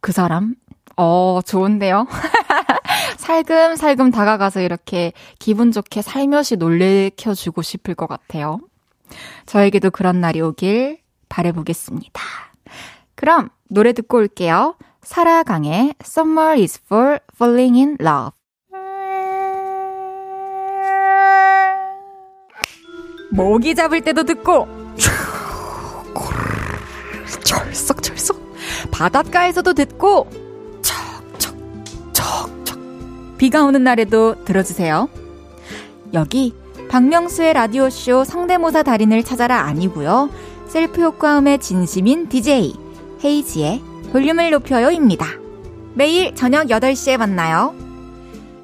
[0.00, 0.54] 그 사람?
[0.96, 2.06] 어, 좋은데요?
[3.18, 8.60] 살금살금 다가가서 이렇게 기분 좋게 살며시 놀래켜주고 싶을 것 같아요.
[9.46, 12.22] 저에게도 그런 날이 오길 바래보겠습니다.
[13.16, 14.76] 그럼 노래 듣고 올게요.
[15.02, 18.37] 사라강의 Summer is for falling in love.
[23.30, 24.68] 모기 잡을 때도 듣고
[27.44, 28.38] 철썩철썩
[28.90, 30.28] 바닷가에서도 듣고
[30.82, 32.78] 척척척척
[33.38, 35.08] 비가 오는 날에도 들어주세요.
[36.14, 36.54] 여기
[36.88, 40.30] 박명수의 라디오쇼 성대모사 달인을 찾아라 아니고요.
[40.66, 42.74] 셀프 효과음에 진심인 DJ
[43.24, 45.26] 헤이즈의 볼륨을 높여요입니다.
[45.94, 47.74] 매일 저녁 8시에 만나요.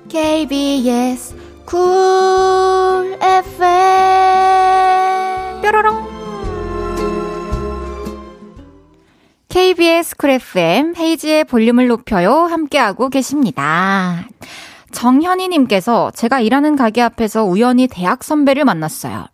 [0.08, 3.50] KBS 쿨 FM
[5.62, 6.04] 뾰로롱
[9.48, 14.26] KBS 쿨 FM 헤이즈의 볼륨을 높여요 함께하고 계십니다.
[14.92, 19.26] 정현희님께서 제가 일하는 가게 앞에서 우연히 대학 선배를 만났어요.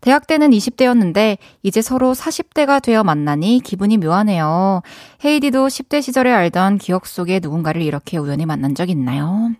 [0.00, 4.82] 대학 때는 20대였는데 이제 서로 40대가 되어 만나니 기분이 묘하네요.
[5.24, 9.50] 헤이디도 10대 시절에 알던 기억 속에 누군가를 이렇게 우연히 만난 적 있나요?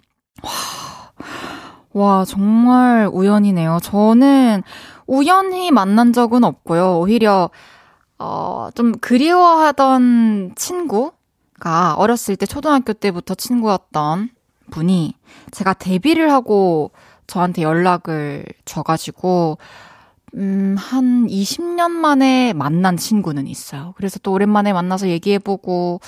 [0.42, 0.50] 와,
[1.92, 3.78] 와 정말 우연이네요.
[3.82, 4.62] 저는
[5.06, 6.98] 우연히 만난 적은 없고요.
[7.00, 7.50] 오히려
[8.18, 14.30] 어, 좀 그리워하던 친구가 어렸을 때 초등학교 때부터 친구였던
[14.70, 15.14] 분이
[15.50, 16.90] 제가 데뷔를 하고
[17.26, 19.58] 저한테 연락을 줘가지고
[20.34, 23.94] 음, 한 20년 만에 만난 친구는 있어요.
[23.96, 26.00] 그래서 또 오랜만에 만나서 얘기해보고,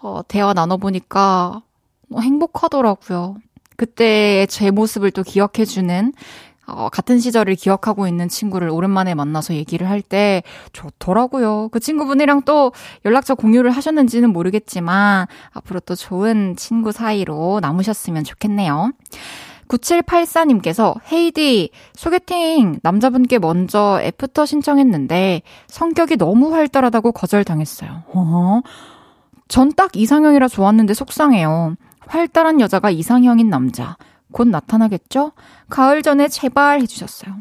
[0.00, 1.62] 어, 대화 나눠보니까
[2.12, 3.36] 행복하더라고요.
[3.82, 6.12] 그때의 제 모습을 또 기억해주는,
[6.68, 11.68] 어, 같은 시절을 기억하고 있는 친구를 오랜만에 만나서 얘기를 할 때 좋더라고요.
[11.72, 12.70] 그 친구분이랑 또
[13.04, 18.92] 연락처 공유를 하셨는지는 모르겠지만, 앞으로 또 좋은 친구 사이로 남으셨으면 좋겠네요.
[19.66, 28.02] 9784님께서 헤이디 소개팅 남자분께 먼저 after 신청했는데 성격이 너무 활달하다고 거절당했어요.
[28.12, 28.60] 어?
[29.48, 31.76] 전 딱 이상형이라 좋았는데 속상해요.
[32.06, 33.96] 활달한 여자가 이상형인 남자.
[34.32, 35.32] 곧 나타나겠죠?
[35.68, 37.36] 가을 전에 제발 해주셨어요.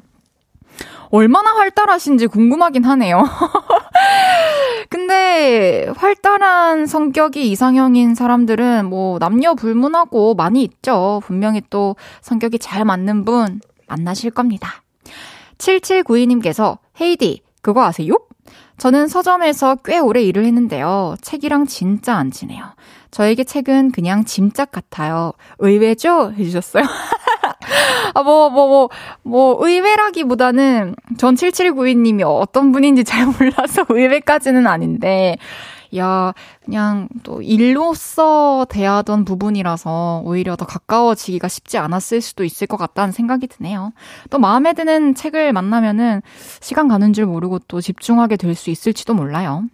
[1.09, 3.23] 얼마나 활달하신지 궁금하긴 하네요.
[4.89, 11.21] 근데 활달한 성격이 이상형인 사람들은 뭐 남녀 불문하고 많이 있죠.
[11.23, 14.83] 분명히 또 성격이 잘 맞는 분 만나실 겁니다.
[15.57, 18.13] 7792님께서 헤이디 그거 아세요?
[18.77, 21.15] 저는 서점에서 꽤 오래 일을 했는데요.
[21.21, 22.73] 책이랑 진짜 안 친해요.
[23.11, 25.33] 저에게 책은 그냥 짐짝 같아요.
[25.59, 26.33] 의외죠?
[26.37, 26.83] 해주셨어요.
[28.13, 28.89] 아, 뭐, 뭐, 뭐,
[29.23, 35.37] 뭐, 의외라기보다는 전 7792님이 어떤 분인지 잘 몰라서 의외까지는 아닌데,
[35.97, 43.11] 야, 그냥 또 일로서 대하던 부분이라서 오히려 더 가까워지기가 쉽지 않았을 수도 있을 것 같다는
[43.11, 43.91] 생각이 드네요.
[44.29, 46.21] 또 마음에 드는 책을 만나면은
[46.61, 49.65] 시간 가는 줄 모르고 또 집중하게 될 수 있을지도 몰라요.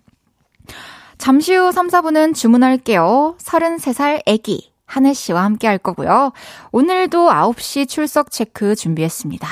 [1.18, 3.36] 잠시 후 3, 4분은 주문할게요.
[3.40, 4.72] 33살 애기.
[4.86, 6.32] 한혜 씨와 함께 할 거고요.
[6.72, 9.48] 오늘도 9시 출석 체크 준비했습니다.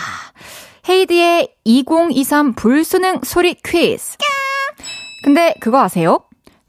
[0.87, 4.17] 헤이디의 2023 불수능 소리 퀴즈.
[5.23, 6.19] 근데 그거 아세요?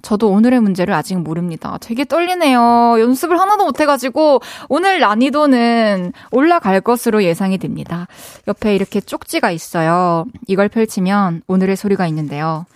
[0.03, 1.79] 저도 오늘의 문제를 아직 모릅니다.
[1.81, 2.97] 되게 떨리네요.
[3.01, 8.07] 연습을 하나도 못해가지고 오늘 난이도는 올라갈 것으로 예상이 됩니다.
[8.47, 10.25] 옆에 이렇게 쪽지가 있어요.
[10.47, 12.67] 이걸 펼치면 오늘의 소리가 있는데요.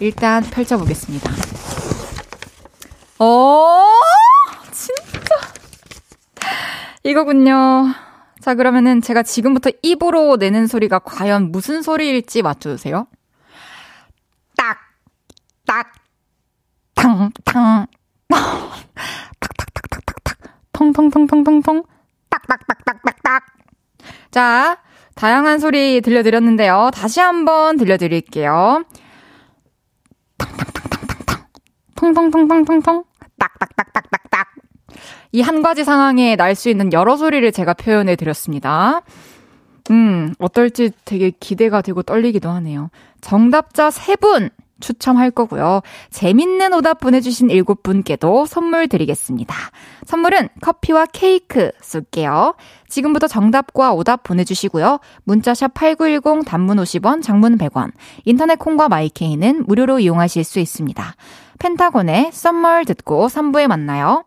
[0.00, 1.30] 일단 펼쳐보겠습니다.
[3.18, 3.86] 어,
[4.72, 5.34] 진짜.
[7.04, 7.86] 이거군요.
[8.40, 13.06] 자, 그러면은 제가 지금부터 입으로 내는 소리가 과연 무슨 소리일지 맞춰주세요.
[14.56, 14.78] 딱,
[15.66, 15.92] 딱,
[16.94, 17.86] 탕, 탕,
[18.28, 20.38] 탁탁 탁 탁 탁탁,
[20.72, 21.84] 통통통통통통,
[22.30, 23.42] 딱딱 딱 딱 딱 딱.
[24.30, 24.78] 자,
[25.14, 26.90] 다양한 소리 들려드렸는데요.
[26.94, 28.84] 다시 한번 들려드릴게요.
[30.38, 31.44] 탕탕탕탕탕탕.
[32.00, 33.04] 통통통통통통.
[33.38, 34.48] 딱딱딱딱딱딱.
[35.32, 39.02] 이 한 가지 상황에 날 수 있는 여러 소리를 제가 표현해 드렸습니다.
[39.90, 42.90] 음, 어떨지 되게 기대가 되고 떨리기도 하네요.
[43.20, 45.82] 정답자 세분 추첨할 거고요.
[46.10, 49.54] 재밌는 오답 보내주신 일곱 분께도 선물 드리겠습니다.
[50.06, 52.54] 선물은 커피와 케이크 쏠게요.
[52.88, 54.98] 지금부터 정답과 오답 보내주시고요.
[55.24, 57.92] 문자샵 8910 단문 50원, 장문 100원,
[58.24, 61.14] 인터넷 콩과 마이케이는 무료로 이용하실 수 있습니다.
[61.58, 64.24] 펜타곤의 Summer 듣고 3부에 만나요.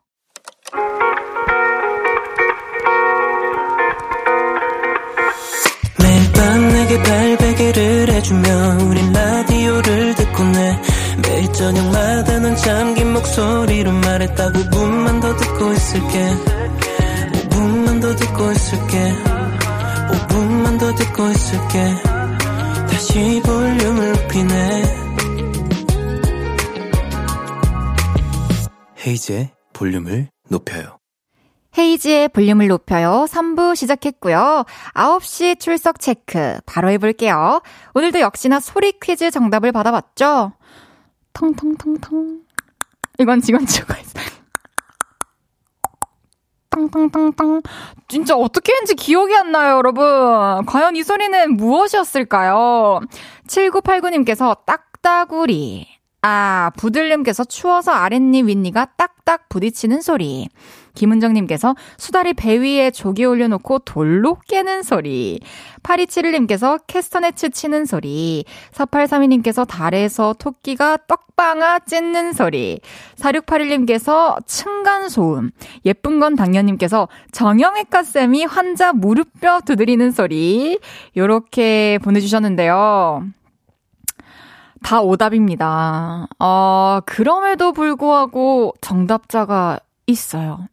[5.99, 10.15] 매일 밤 내게 발베개를 해주며 우린 라디오를
[10.51, 10.81] 내
[11.21, 14.51] 매일 저녁마다 넌 잠긴 목소리로 말했다.
[14.51, 16.29] 5분만 더 듣고 있을게.
[17.49, 19.13] 5분만 더 듣고 있을게.
[20.09, 21.95] 5분만 더 듣고 있을게.
[22.89, 24.83] 다시 볼륨을 높이네.
[29.05, 30.97] 헤이즈의 볼륨을 높여요.
[31.77, 33.25] 헤이지의 볼륨을 높여요.
[33.29, 34.65] 3부 시작했고요.
[34.93, 37.61] 9시 출석 체크 바로 해볼게요.
[37.93, 40.53] 오늘도 역시나 소리 퀴즈 정답을 받아봤죠?
[41.33, 42.41] 텅텅텅텅.
[43.19, 44.23] 이건 직원 추가 있어요.
[46.69, 47.61] 텅텅텅텅.
[48.07, 50.65] 진짜 어떻게 했는지 기억이 안 나요, 여러분.
[50.65, 53.01] 과연 이 소리는 무엇이었을까요?
[53.47, 55.87] 7989님께서 딱따구리.
[56.21, 60.49] 아, 부들님께서 추워서 아랫니 윗니가 딱딱 부딪히는 소리.
[60.93, 65.39] 김은정님께서 수다리 배 위에 조기 올려놓고 돌로 깨는 소리.
[65.83, 68.45] 8271님께서 캐스터네츠 치는 소리.
[68.71, 72.79] 4832님께서 달에서 토끼가 떡방아 찢는 소리.
[73.15, 75.51] 4681님께서 층간소음.
[75.85, 80.79] 예쁜 건 당연님께서 정형외과 쌤이 환자 무릎뼈 두드리는 소리.
[81.17, 83.25] 요렇게 보내주셨는데요.
[84.83, 86.27] 다 오답입니다.
[86.39, 90.67] 어, 그럼에도 불구하고 정답자가 있어요.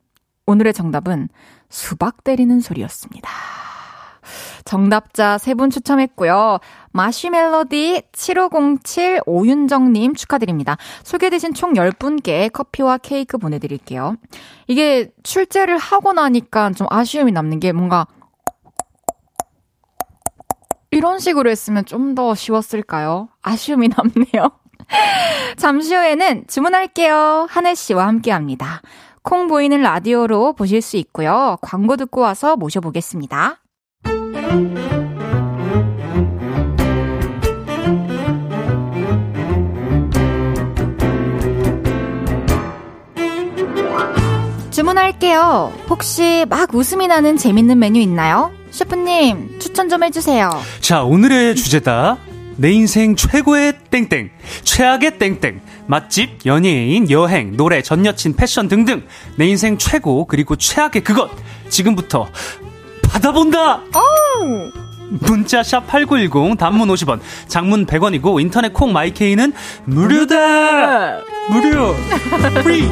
[0.51, 1.29] 오늘의 정답은
[1.69, 3.31] 수박 때리는 소리였습니다.
[4.65, 6.59] 정답자 세 분 추첨했고요.
[6.93, 10.77] 마쉬멜로디 7507 오윤정님 축하드립니다.
[11.05, 14.17] 소개되신 총 10분께 커피와 케이크 보내드릴게요.
[14.67, 18.07] 이게 출제를 하고 나니까 좀 아쉬움이 남는 게 뭔가
[20.91, 23.29] 이런 식으로 했으면 좀 더 쉬웠을까요?
[23.43, 24.51] 아쉬움이 남네요.
[25.57, 27.47] 잠시 후에는 주문할게요.
[27.51, 28.81] 한혜 씨와 함께 합니다.
[29.23, 31.59] 콩 보이는 라디오로 보실 수 있고요.
[31.61, 33.59] 광고 듣고 와서 모셔보겠습니다.
[44.71, 45.73] 주문할게요.
[45.91, 48.51] 혹시 막 웃음이 나는 재밌는 메뉴 있나요?
[48.71, 50.51] 셰프님, 추천 좀 해주세요.
[50.81, 52.17] 자, 오늘의 주제다.
[52.57, 54.31] 내 인생 최고의 땡땡,
[54.65, 59.03] 최악의 땡땡, 맛집, 연예인, 여행, 노래, 전 여친, 패션 등등.
[59.37, 61.31] 내 인생 최고, 그리고 최악의 그것.
[61.69, 62.29] 지금부터
[63.03, 63.77] 받아본다!
[63.77, 64.71] 오!
[65.27, 69.53] 문자 샵 8910, 단문 50원, 장문 100원이고, 인터넷 콩 마이케이는
[69.85, 71.21] 무료다!
[71.51, 71.95] 무료!
[72.63, 72.89] Free!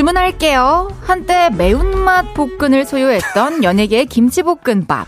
[0.00, 0.88] 주문할게요.
[1.02, 5.06] 한때 매운맛 볶은을 소유했던 연예계의 김치볶음밥.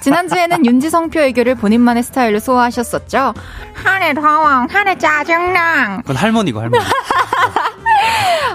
[0.00, 3.34] 지난주에는 윤지성표 애교를 본인만의 스타일로 소화하셨었죠.
[3.74, 5.98] 한해 당황, 한해 짜증랑.
[5.98, 6.82] 그건 할머니고, 할머니.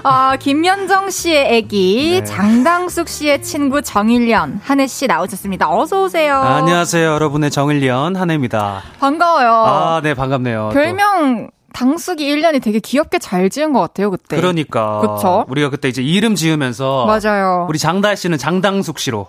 [0.02, 2.24] 어, 김연정 씨의 애기, 네.
[2.24, 5.70] 장당숙 씨의 친구 정일련, 한혜 씨 나오셨습니다.
[5.70, 6.34] 어서오세요.
[6.34, 7.12] 아, 안녕하세요.
[7.12, 8.82] 여러분의 정일련, 한혜입니다.
[8.98, 9.52] 반가워요.
[9.52, 10.70] 아, 네, 반갑네요.
[10.72, 11.55] 별명, 또.
[11.76, 14.36] 당숙이 1년이 되게 귀엽게 잘 지은 것 같아요, 그때.
[14.36, 15.00] 그러니까.
[15.00, 15.44] 그쵸?
[15.46, 17.04] 우리가 그때 이제 이름 지으면서.
[17.04, 17.66] 맞아요.
[17.68, 19.26] 우리 장다혜 씨는 장당숙 씨로.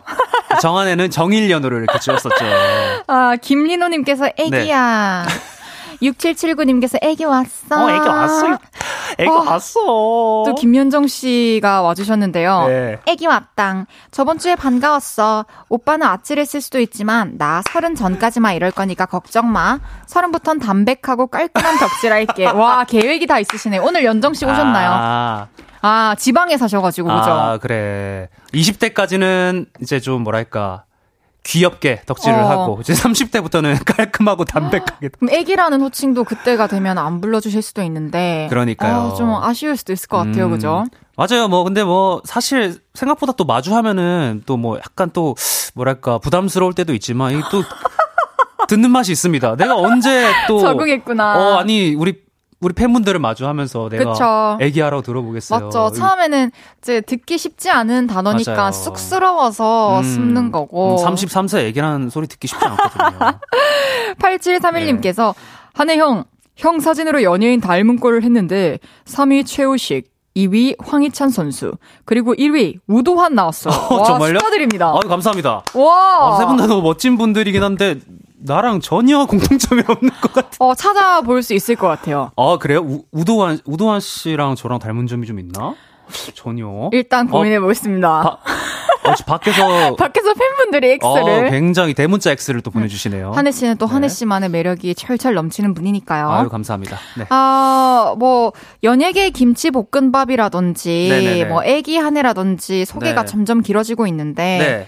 [0.61, 2.35] 정한에는 정일년으로 이렇게 지었었죠.
[3.07, 5.25] 아, 김리노님께서 애기야.
[5.27, 5.33] 네.
[6.01, 7.85] 6779님께서 애기 왔어.
[7.85, 8.57] 어, 애기 왔어.
[9.17, 9.79] 애기 어, 왔어.
[9.79, 12.67] 또 김현정 씨가 와주셨는데요.
[12.67, 12.99] 네.
[13.07, 13.85] 애기 왔당.
[14.11, 15.45] 저번 주에 반가웠어.
[15.69, 19.79] 오빠는 아찔 했을 수도 있지만 나 서른 전까지만 이럴 거니까 걱정 마.
[20.05, 22.45] 서른부턴 담백하고 깔끔한 덕질 할게.
[22.47, 23.79] 와 계획이 다 있으시네.
[23.79, 24.89] 오늘 연정 씨 오셨나요?
[24.91, 25.47] 아.
[25.81, 27.31] 아, 지방에 사셔가지고, 그죠?
[27.31, 28.29] 아, 그래.
[28.51, 30.83] 20대까지는 이제 좀 뭐랄까.
[31.47, 32.49] 귀엽게 덕질을 어.
[32.49, 35.09] 하고 이제 30대부터는 깔끔하고 담백하게.
[35.17, 38.47] 그럼 애기라는 호칭도 그때가 되면 안 불러주실 수도 있는데.
[38.49, 38.97] 그러니까요.
[38.97, 40.51] 어, 좀 아쉬울 수도 있을 것 같아요, 음.
[40.51, 40.83] 그죠?
[41.15, 41.47] 맞아요.
[41.47, 45.35] 뭐 근데 뭐 사실 생각보다 또 마주하면은 또 뭐 약간 또
[45.75, 47.63] 뭐랄까 부담스러울 때도 있지만 이또
[48.67, 49.55] 듣는 맛이 있습니다.
[49.55, 51.37] 내가 언제 또 적응했구나.
[51.37, 52.26] 어 아니 우리
[52.59, 54.57] 우리 팬분들을 마주하면서 내가 그쵸.
[54.59, 55.65] 애기하라고 들어보겠어요.
[55.65, 55.91] 맞죠.
[55.91, 56.51] 처음에는
[56.81, 58.71] 이제 듣기 쉽지 않은 단어니까 맞아요.
[58.71, 60.95] 쑥스러워서 음, 숨는 거고.
[60.99, 63.39] 음, 33세 애기라는 소리 듣기 쉽지 않거든요.
[64.19, 65.41] 8731님께서 네.
[65.73, 66.23] 한혜 형,
[66.55, 71.73] 형 사진으로 연예인 닮은 꼴을 했는데 3위 최우식, 2위 황희찬 선수,
[72.05, 73.73] 그리고 1위 우도환 나왔어요.
[73.89, 74.39] 어, 와, 정말요?
[74.39, 74.93] 축하드립니다.
[74.93, 75.63] 아유, 감사합니다.
[75.75, 76.33] 와.
[76.33, 77.99] 아, 세분 다 너무 멋진 분들이긴 한데
[78.39, 80.49] 나랑 전혀 공통점이 없는 것 같아.
[80.59, 82.31] 어, 찾아볼 수 있을 것 같아요.
[82.37, 82.79] 아 그래요?
[82.79, 85.75] 우, 우도환 우도환 씨랑 저랑 닮은 점이 좀 있나?
[86.35, 86.89] 전혀.
[86.93, 88.21] 일단 고민해 보겠습니다.
[88.21, 93.31] 바- 어, 지- 밖에서 밖에서 팬분들이 어, X를 굉장히 대문자 X를 또 보내주시네요.
[93.33, 94.13] 한혜 씨는 또 한혜 네.
[94.13, 96.29] 씨만의 매력이 철철 넘치는 분이니까요.
[96.29, 96.97] 아유 감사합니다.
[97.17, 97.25] 네.
[97.29, 101.45] 아, 뭐, 연예계 김치 볶음밥이라든지, 네네네.
[101.45, 103.25] 뭐, 애기 한해라든지 소개가 네.
[103.27, 104.87] 점점 길어지고 있는데, 네.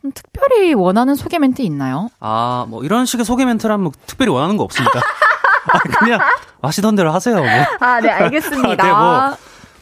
[0.00, 2.08] 좀 특별히 원하는 소개 멘트 있나요?
[2.20, 5.00] 아, 뭐 이런 식의 소개 멘트라면 뭐 특별히 원하는 거 없습니다.
[5.72, 6.20] 아, 그냥
[6.62, 7.36] 하시던 대로 하세요.
[7.36, 7.46] 뭐,
[7.80, 8.76] 아, 네, 알겠습니다.
[8.84, 9.36] 네, 뭐.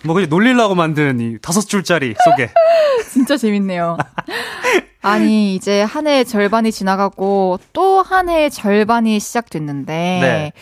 [0.05, 2.51] 뭐 그냥 놀리려고 만든 이 다섯 줄짜리 소개.
[3.12, 3.97] 진짜 재밌네요.
[5.03, 10.53] 아니, 이제 한해 절반이 지나가고, 또 한해 절반이 시작됐는데, 네.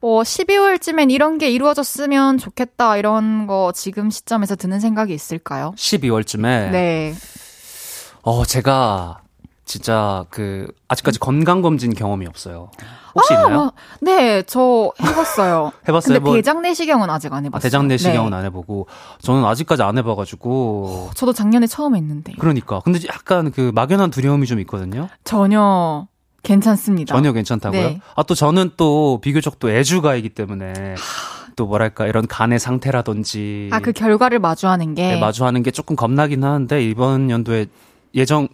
[0.00, 5.72] 뭐, 12월쯤엔 이런 게 이루어졌으면 좋겠다, 이런 거 지금 시점에서 드는 생각이 있을까요?
[5.76, 7.14] 12월쯤에 네.
[8.22, 9.20] 어, 제가
[9.64, 12.70] 진짜 그 아직까지 건강 검진 경험이 없어요.
[13.14, 13.60] 혹시 있나요?
[13.60, 15.70] 아, 네, 저 해봤어요.
[15.88, 16.14] 해봤어요?
[16.14, 17.62] 근데 뭐- 대장 내시경은 아직 안 아, 해봤어요.
[17.62, 18.36] 대장 내시경은 네.
[18.36, 18.88] 안 해보고
[19.20, 24.58] 저는 아직까지 안 해봐가지고 저도 작년에 처음 했는데 그러니까 근데 약간 그 막연한 두려움이 좀
[24.60, 25.08] 있거든요.
[25.24, 26.06] 전혀
[26.42, 27.14] 괜찮습니다.
[27.14, 27.80] 전혀 괜찮다고요?
[27.80, 28.00] 네.
[28.16, 30.96] 아또 저는 또 비교적 또 애주가이기 때문에
[31.54, 36.42] 또 뭐랄까 이런 간의 상태라든지 아 그 결과를 마주하는 게 네, 마주하는 게 조금 겁나긴
[36.42, 37.66] 하는데 이번 연도에
[38.14, 38.48] 예정이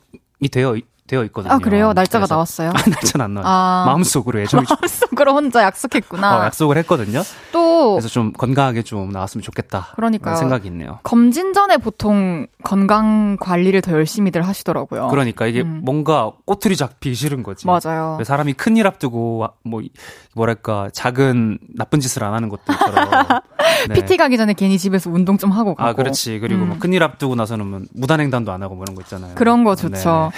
[0.50, 0.76] 되어
[1.06, 1.52] 되어 있거든요.
[1.52, 1.92] 아 그래요?
[1.92, 2.70] 날짜가 그래서- 나왔어요?
[2.76, 3.48] 아, 날짜는 안 나와요.
[3.48, 3.84] 아.
[3.86, 6.38] 마음속으로 예정이 좀 마음속으로 혼자 약속했구나.
[6.38, 7.22] 어, 약속을 했거든요.
[7.52, 9.88] 또 그래서 좀 건강하게 좀 나왔으면 좋겠다.
[9.96, 10.34] 그러니까요.
[10.34, 10.98] 그런 생각이 있네요.
[11.02, 15.08] 검진 전에 보통 건강 관리를 더 열심히들 하시더라고요.
[15.08, 15.80] 그러니까 이게 음.
[15.84, 17.66] 뭔가 꼬투리 잡기 싫은 거지.
[17.66, 18.16] 맞아요.
[18.18, 19.90] 왜 사람이 큰 일 앞두고 뭐 이-
[20.34, 23.08] 뭐랄까 작은 나쁜 짓을 안 하는 것들처럼.
[23.88, 23.94] 네.
[23.94, 25.88] PT 가기 전에 괜히 집에서 운동 좀 하고 가고.
[25.88, 26.38] 아 그렇지.
[26.40, 26.68] 그리고 음.
[26.68, 29.34] 뭐 큰일 앞두고 나서는 뭐 무단횡단도 안 하고 뭐 이런 거 있잖아요.
[29.34, 30.30] 그런 거 좋죠.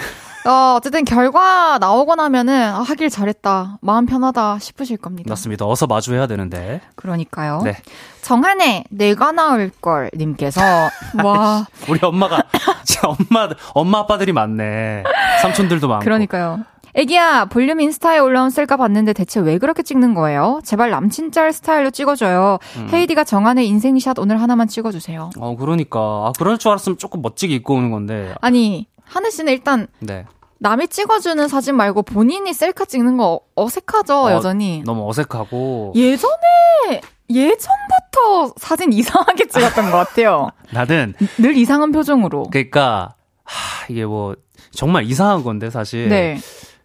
[0.45, 3.79] 어, 어쨌든 결과 나오고 나면은 아, 하길 잘했다.
[3.81, 5.01] 마음 편하다 싶으실 네.
[5.01, 5.29] 겁니다.
[5.29, 5.65] 맞습니다.
[5.65, 6.81] 어서 마주해야 되는데.
[6.95, 7.61] 그러니까요.
[7.63, 7.75] 네.
[8.21, 10.61] 정한의 내가 나을 걸 님께서
[11.23, 12.43] 와 우리 엄마가
[12.85, 15.03] 진짜 엄마 엄마 아빠들이 많네.
[15.41, 16.03] 삼촌들도 많고.
[16.03, 16.59] 그러니까요.
[16.95, 20.59] 애기야 볼륨 인스타에 올라온 셀카 봤는데 대체 왜 그렇게 찍는 거예요?
[20.63, 22.57] 제발 남친 짤 스타일로 찍어줘요.
[22.77, 22.89] 음.
[22.91, 25.29] 헤이디가 정한의 인생샷 오늘 하나만 찍어주세요.
[25.37, 28.33] 어 그러니까 아 그럴 줄 알았으면 조금 멋지게 입고 오는 건데.
[28.41, 30.25] 아니 하늘 씨는 일단 네.
[30.59, 34.83] 남이 찍어주는 사진 말고 본인이 셀카 찍는 거 어색하죠 어, 여전히.
[34.85, 40.49] 너무 어색하고 예전에 예전부터 사진 이상하게 찍었던 것 같아요.
[40.71, 42.43] 나는 늘 이상한 표정으로.
[42.51, 44.35] 그러니까 하, 이게 뭐
[44.71, 46.39] 정말 이상한 건데 사실 네,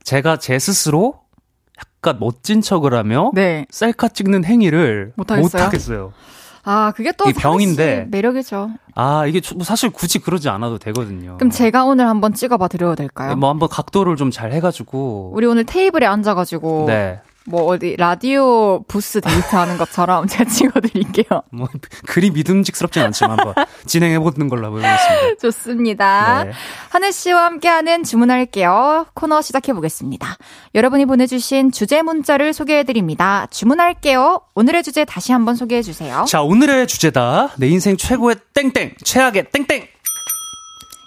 [0.04, 1.20] 제가 제 스스로
[1.78, 3.66] 약간 멋진 척을 하며 네.
[3.70, 6.12] 셀카 찍는 행위를 못 하겠어요?
[6.64, 8.06] 아 그게 또이 병인데.
[8.10, 8.70] 매력이죠.
[8.94, 11.36] 아 이게 뭐 사실 굳이 그러지 않아도 되거든요.
[11.36, 13.36] 그럼 제가 오늘 한번 찍어봐 드려도 될까요?
[13.36, 17.20] 뭐 한번 각도를 좀 잘 해가지고 우리 오늘 테이블에 앉아가지고 네.
[17.46, 21.42] 뭐 어디 라디오 부스 데이트 하는 것처럼 제가 찍어드릴게요.
[21.50, 21.68] 뭐
[22.06, 23.54] 그리 믿음직스럽진 않지만 한번
[23.86, 25.36] 진행해보는 걸로 해보겠습니다.
[25.40, 26.44] 좋습니다.
[26.44, 26.52] 네.
[26.90, 29.06] 하늘 씨와 함께하는 주문할게요.
[29.14, 30.36] 코너 시작해 보겠습니다.
[30.74, 33.46] 여러분이 보내주신 주제 문자를 소개해드립니다.
[33.50, 34.40] 주문할게요.
[34.54, 36.24] 오늘의 주제 다시 한번 소개해 주세요.
[36.26, 37.50] 자 오늘의 주제다.
[37.58, 39.93] 내 인생 최고의 땡땡 최악의 땡땡.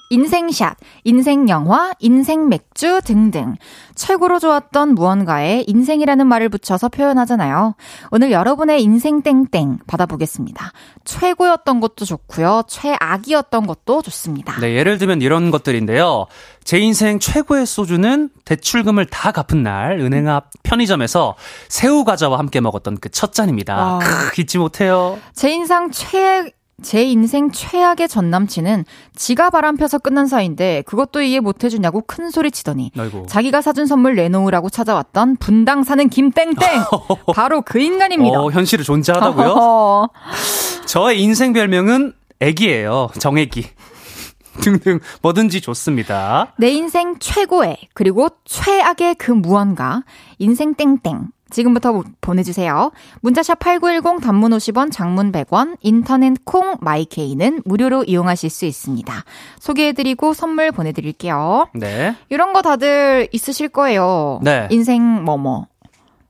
[0.09, 3.55] 인생샷, 인생 영화, 인생 맥주 등등.
[3.95, 7.75] 최고로 좋았던 무언가에 인생이라는 말을 붙여서 표현하잖아요.
[8.11, 10.71] 오늘 여러분의 인생 땡땡 받아보겠습니다.
[11.03, 12.63] 최고였던 것도 좋고요.
[12.67, 14.57] 최악이었던 것도 좋습니다.
[14.61, 16.27] 네 예를 들면 이런 것들인데요.
[16.63, 21.35] 제 인생 최고의 소주는 대출금을 다 갚은 날 은행 앞 편의점에서
[21.67, 23.75] 새우 과자와 함께 먹었던 그 첫 잔입니다.
[23.75, 23.99] 와.
[23.99, 25.17] 크, 잊지 못해요.
[25.33, 26.51] 제 인상 최,
[26.83, 32.29] 제 인생 최악의 전 남친은 지가 바람 펴서 끝난 사이인데 그것도 이해 못 해주냐고 큰
[32.29, 33.25] 소리 치더니 아이고.
[33.27, 36.55] 자기가 사준 선물 내놓으라고 찾아왔던 분당 사는 김땡땡
[37.33, 38.39] 바로 그 인간입니다.
[38.39, 40.09] 어, 현실을 존재하다고요?
[40.85, 43.09] 저의 인생 별명은 애기예요.
[43.17, 43.65] 정애기.
[44.61, 46.53] 등등 뭐든지 좋습니다.
[46.59, 50.03] 내 인생 최고의 그리고 최악의 그 무언가
[50.37, 52.91] 인생 땡땡 지금부터 보- 보내주세요.
[53.21, 59.13] 문자샵 8910 단문 50원 장문 100원 인터넷 콩 마이케이는 무료로 이용하실 수 있습니다.
[59.59, 61.67] 소개해드리고 선물 보내드릴게요.
[61.73, 62.15] 네.
[62.29, 64.39] 이런 거 다들 있으실 거예요.
[64.43, 64.67] 네.
[64.71, 65.67] 인생 뭐뭐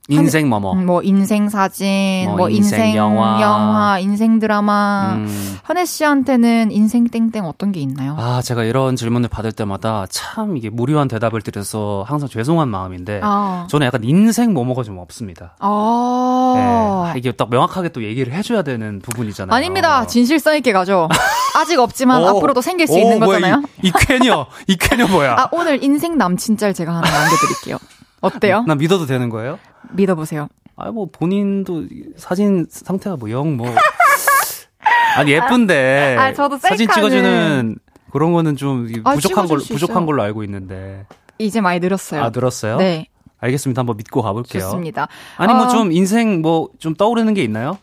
[0.08, 0.72] 인생 뭐뭐.
[0.72, 3.40] 음, 뭐 인생 사진, 뭐 뭐, 인생 인생, 영화.
[3.42, 3.98] 영화.
[3.98, 5.12] 인생 드라마.
[5.16, 5.58] 음.
[5.62, 8.16] 한혜 씨한테는 인생 땡땡 어떤 게 있나요?
[8.18, 13.66] 아, 제가 이런 질문을 받을 때마다 참 이게 무료한 대답을 드려서 항상 죄송한 마음인데 아.
[13.68, 15.54] 저는 약간 인생 뭐뭐가 좀 없습니다.
[15.58, 16.52] 아.
[16.56, 16.62] 네.
[16.62, 19.54] 아, 이게 딱 명확하게 또 얘기를 해줘야 되는 부분이잖아요.
[19.54, 20.06] 아닙니다.
[20.06, 21.08] 진실성 있게 가죠.
[21.54, 22.28] 아직 없지만 오.
[22.28, 23.62] 앞으로도 생길 수 오, 있는 거잖아요.
[23.82, 25.34] 이, 이 쾌녀, 이 쾌녀 뭐야?
[25.38, 27.76] 아, 오늘 인생 남친 짤 제가 하나 남겨드릴게요.
[28.20, 28.64] 어때요?
[28.66, 29.58] 나 믿어도 되는 거예요?
[29.92, 30.48] 믿어보세요.
[30.76, 31.84] 아, 뭐 본인도
[32.16, 33.66] 사진 상태가 뭐 영 뭐.
[35.16, 37.76] 아니 예쁜데 아, 저도 사진 셀카는- 찍어주는
[38.12, 40.06] 그런 거는 좀 아, 부족한 걸로 수 부족한.
[40.06, 41.06] 걸로 알고 있는데.
[41.38, 42.22] 이제 많이 늘었어요.
[42.22, 42.76] 아 늘었어요?
[42.78, 43.06] 네,
[43.40, 43.80] 알겠습니다.
[43.80, 44.62] 한번 믿고 가볼게요.
[44.62, 45.08] 좋습니다.
[45.36, 47.78] 아니 뭐 어, 좀 인생 뭐 좀 떠오르는 게 있나요?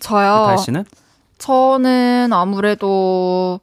[0.00, 0.44] 저요.
[0.46, 0.84] 다혜 씨는?
[1.38, 3.60] 저는 아무래도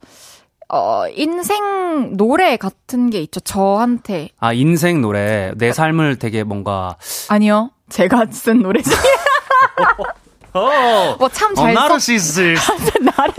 [0.70, 3.40] 어 인생 노래 같은 게 있죠.
[3.40, 6.96] 저한테 아 인생 노래 내 삶을 되게 뭔가
[7.30, 7.72] 아니요.
[7.90, 8.96] 제가 쓴 노래 중에
[10.56, 11.80] 어, 뭐참 어잘 썼.
[11.80, 12.56] 나르시스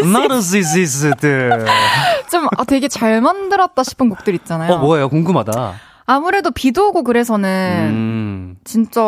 [0.03, 1.65] 나르시시스트
[2.31, 4.73] 좀 아, 되게 잘 만들었다 싶은 곡들 있잖아요.
[4.73, 5.75] 어 뭐예요 궁금하다.
[6.07, 8.57] 아무래도 비도 오고 그래서는 음.
[8.65, 9.01] 진짜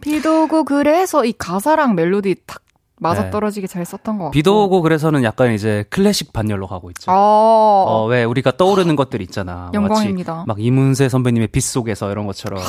[0.00, 2.62] 비도 오고 그래서 이 가사랑 멜로디 딱
[3.04, 3.30] 맞아 네.
[3.30, 4.30] 떨어지게 잘 썼던 것 같고.
[4.30, 7.10] 비도 오고 그래서는 약간 이제 클래식 반열로 가고 있죠.
[7.10, 9.70] 어, 어, 왜 우리가 떠오르는 것들 있잖아.
[9.74, 10.34] 영광입니다.
[10.34, 12.60] 마치 막 이문세 선배님의 빛 속에서 이런 것처럼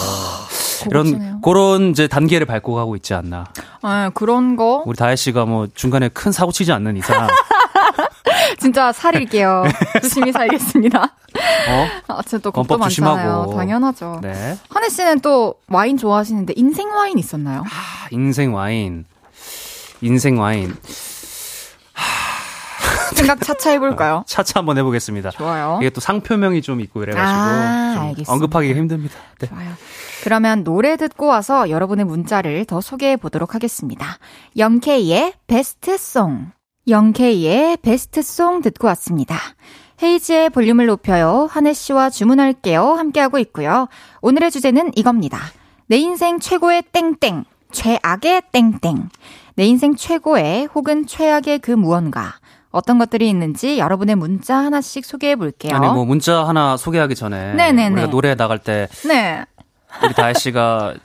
[0.90, 1.40] 이런 고급지네요.
[1.42, 3.46] 그런 이제 단계를 밟고 가고 있지 않나.
[3.82, 7.28] 네, 그런 거 우리 다혜 씨가 뭐 중간에 큰 사고 치지 않는 이상
[8.60, 9.64] 진짜 살릴게요.
[10.02, 11.02] 조심히 살겠습니다.
[11.04, 11.88] 어?
[12.14, 13.16] 아, 진짜 또 겁도 많잖아요.
[13.16, 13.56] 조심하고.
[13.56, 14.20] 당연하죠.
[14.22, 14.58] 네.
[14.70, 17.62] 한혜 씨는 또 와인 좋아하시는데 인생 와인 있었나요?
[17.62, 19.06] 아, 인생 와인.
[20.02, 20.76] 인생 와인.
[23.16, 24.24] 생각 차차 해볼까요?
[24.28, 25.32] 차차 한번 해보겠습니다.
[25.32, 25.80] 좋아요.
[25.82, 28.34] 이게 또 상표명이 좀 있고 이래가지고 아, 좀 알겠습니다.
[28.34, 29.16] 언급하기가 힘듭니다.
[29.39, 29.48] 네.
[29.48, 29.72] 좋아요.
[30.24, 34.18] 그러면 노래 듣고 와서 여러분의 문자를 더 소개해 보도록 하겠습니다.
[34.58, 36.52] 영케이의 베스트송.
[36.88, 39.38] 영케이의 베스트송 듣고 왔습니다.
[40.04, 41.48] 헤이지의 볼륨을 높여요.
[41.50, 42.84] 한혜 씨와 주문할게요.
[42.84, 43.88] 함께하고 있고요.
[44.22, 45.39] 오늘의 주제는 이겁니다.
[45.88, 49.10] 내 인생 최고의 땡땡, 최악의 땡땡.
[49.56, 52.34] 내 인생 최고의 혹은 최악의 그 무언가.
[52.72, 55.74] 어떤 것들이 있는지 여러분의 문자 하나씩 소개해 볼게요.
[55.74, 57.93] 아니 뭐 문자 하나 소개하기 전에 네네네.
[57.93, 59.45] 우리가 노래 나갈 때 네.
[60.03, 60.95] 우리 다혜 씨가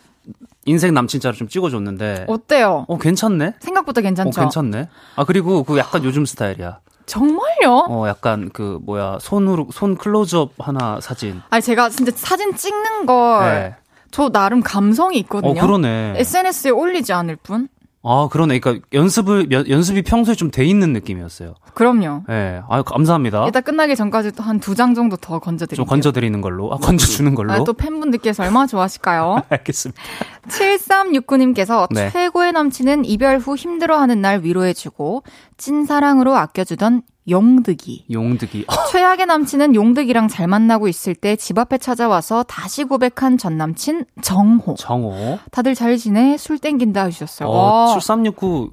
[0.64, 2.86] 인생 남친자를 좀 찍어줬는데 어때요?
[2.88, 3.54] 어 괜찮네.
[3.60, 4.40] 생각보다 괜찮죠?
[4.40, 4.88] 어 괜찮네.
[5.14, 6.80] 아 그리고 그 약간 요즘 스타일이야.
[7.06, 7.86] 정말요?
[7.88, 11.40] 어 약간 그 뭐야 손으로 손 클로즈업 하나 사진.
[11.50, 14.32] 아니 제가 진짜 사진 찍는 걸저 네.
[14.32, 15.52] 나름 감성이 있거든요.
[15.52, 16.14] 어 그러네.
[16.16, 17.68] SNS에 올리지 않을 뿐.
[18.02, 18.58] 아 그러네.
[18.60, 21.54] 그러니까 연습을 연- 연습이 평소에 좀 돼 있는 느낌이었어요.
[21.74, 22.22] 그럼요.
[22.30, 22.62] 예.
[22.68, 23.46] 아 감사합니다.
[23.48, 25.84] 이따 끝나기 전까지 또한두 장 정도 더 건져 드릴게요.
[25.84, 26.72] 좀 건져 드리는 걸로.
[26.72, 27.52] 아 건져 주는 걸로.
[27.52, 29.42] 아, 또 팬분들께서 얼마나 좋아하실까요?
[29.50, 30.00] 알겠습니다.
[30.48, 32.10] 7369님께서 네.
[32.10, 35.22] 최고의 남친은 이별 후 힘들어하는 날 위로해 주고
[35.58, 38.04] 찐사랑으로 아껴주던 용득이.
[38.10, 38.64] 용득이.
[38.68, 44.04] 어, 최악의 남친은 용득이랑 잘 만나고 있을 때 집 앞에 찾아와서 다시 고백한 전 남친
[44.22, 44.74] 정호.
[44.74, 45.38] 정호.
[45.50, 46.36] 다들 잘 지내?
[46.36, 47.48] 술 땡긴다 해주셨어요.
[47.48, 48.72] 어, 와, 7369.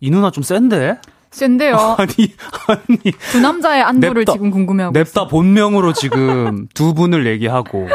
[0.00, 0.98] 이 누나 좀 센데?
[1.30, 1.74] 센데요.
[1.98, 2.12] 아니,
[2.68, 3.12] 아니.
[3.32, 7.86] 두 남자의 안부를 냅다- 지금 궁금해하고 냅다 본명으로 지금 두 분을 얘기하고.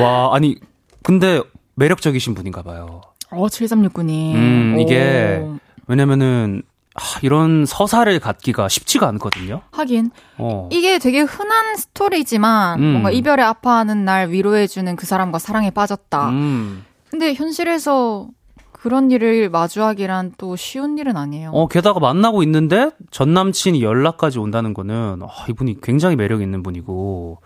[0.00, 0.56] 와, 아니,
[1.02, 1.40] 근데
[1.76, 3.00] 매력적이신 분인가 봐요.
[3.30, 4.34] 어, 7369님.
[4.34, 5.44] 음, 이게,
[5.86, 6.62] 왜냐면은,
[6.94, 9.62] 아, 이런 서사를 갖기가 쉽지가 않거든요.
[9.72, 10.68] 하긴 어.
[10.70, 12.92] 이게 되게 흔한 스토리지만 음.
[12.92, 16.28] 뭔가 이별에 아파하는 날 위로해주는 그 사람과 사랑에 빠졌다.
[16.30, 16.84] 음.
[17.10, 18.28] 근데 현실에서
[18.72, 21.50] 그런 일을 마주하기란 또 쉬운 일은 아니에요.
[21.52, 27.38] 어, 게다가 만나고 있는데 전 남친이 연락까지 온다는 거는 아, 이분이 굉장히 매력 있는 분이고.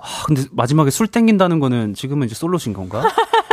[0.00, 3.02] 아, 근데 마지막에 술 땡긴다는 거는 지금은 이제 솔로신 건가?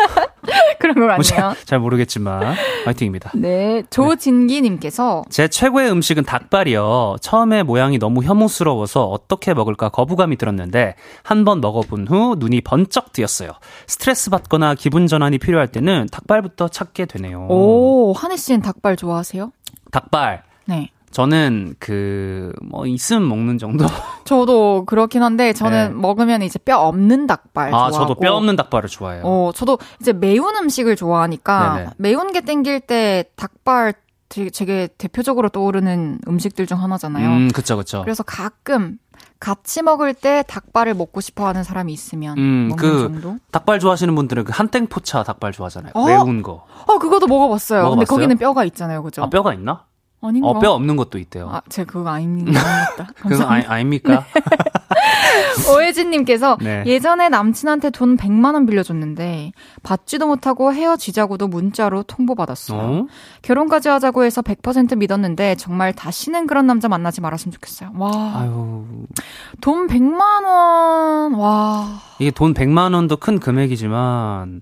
[0.83, 1.23] 그런 거뭐 같네요.
[1.23, 2.55] 잘, 잘 모르겠지만
[2.85, 3.31] 화이팅입니다.
[3.39, 7.15] 네, 조진기님께서 제 최고의 음식은 닭발이요.
[7.21, 13.49] 처음에 모양이 너무 혐오스러워서 어떻게 먹을까 거부감이 들었는데 한 번 먹어본 후 눈이 번쩍 뜨였어요.
[13.87, 17.47] 스트레스 받거나 기분 전환이 필요할 때는 닭발부터 찾게 되네요.
[17.49, 19.51] 오 한혜 씨는 닭발 좋아하세요?
[19.91, 20.43] 닭발.
[20.65, 20.89] 네.
[21.13, 23.85] 저는 그 뭐 있으면 먹는 정도.
[24.25, 25.93] 저도 그렇긴 한데 저는 네.
[26.01, 27.91] 먹으면 이제 뼈 없는 닭발 아, 좋아하고.
[27.97, 29.23] 저도 뼈 없는 닭발을 좋아해요.
[29.25, 31.89] 어, 저도 이제 매운 음식을 좋아하니까 네네.
[31.97, 33.93] 매운 게 땡길 때 닭발
[34.29, 37.29] 되게, 되게 대표적으로 떠오르는 음식들 중 하나잖아요.
[37.29, 38.01] 음, 그쵸, 그쵸.
[38.01, 38.97] 그래서 가끔
[39.39, 43.37] 같이 먹을 때 닭발을 먹고 싶어 하는 사람이 있으면 음, 먹는 그 정도?
[43.51, 45.91] 닭발 좋아하시는 분들은 그 한땡포차 닭발 좋아하잖아요.
[45.93, 46.05] 어?
[46.05, 46.65] 매운 거.
[46.87, 47.81] 어, 그것도 먹어봤어요.
[47.81, 48.15] 근데 먹어봤어요?
[48.17, 49.03] 거기는 뼈가 있잖아요.
[49.03, 49.21] 그죠?
[49.21, 49.85] 아, 뼈가 있나?
[50.27, 50.47] 아닌가?
[50.47, 51.49] 어, 뼈 없는 것도 있대요.
[51.49, 52.61] 아, 제가 그거 아닙니다.
[53.15, 54.25] 그건 아니, 아닙니까?
[55.69, 56.83] 오혜진님께서 네.
[56.85, 59.51] 예전에 남친한테 돈 100만 원 빌려줬는데
[59.83, 62.79] 받지도 못하고 헤어지자고도 문자로 통보받았어요.
[62.79, 63.07] 어?
[63.41, 67.91] 결혼까지 하자고 해서 100% 믿었는데 정말 다시는 그런 남자 만나지 말았으면 좋겠어요.
[67.97, 68.85] 와, 아유.
[69.61, 72.01] 돈 100만 원, 와.
[72.19, 74.61] 이게 돈 100만 원도 큰 금액이지만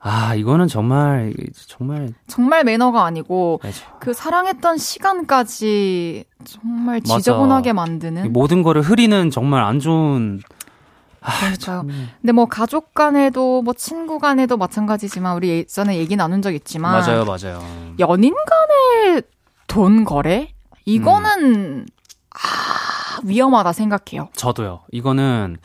[0.00, 1.34] 아, 이거는 정말
[1.66, 3.96] 정말 정말 매너가 아니고 맞아.
[3.98, 7.18] 그 사랑했던 시간까지 정말 맞아.
[7.18, 10.40] 지저분하게 이 만드는 모든 거를 흐리는 정말 안 좋은
[11.20, 11.84] 그러니까요.
[12.20, 17.24] 근데 뭐 가족 간에도 뭐 친구 간에도 마찬가지지만 우리 예전에 얘기 나눈 적 있지만 맞아요,
[17.24, 17.60] 맞아요.
[17.98, 19.22] 연인 간의
[19.66, 21.86] 돈 거래 이거는
[22.30, 24.28] 아 위험하다 생각해요.
[24.34, 24.82] 저도요.
[24.92, 25.56] 이거는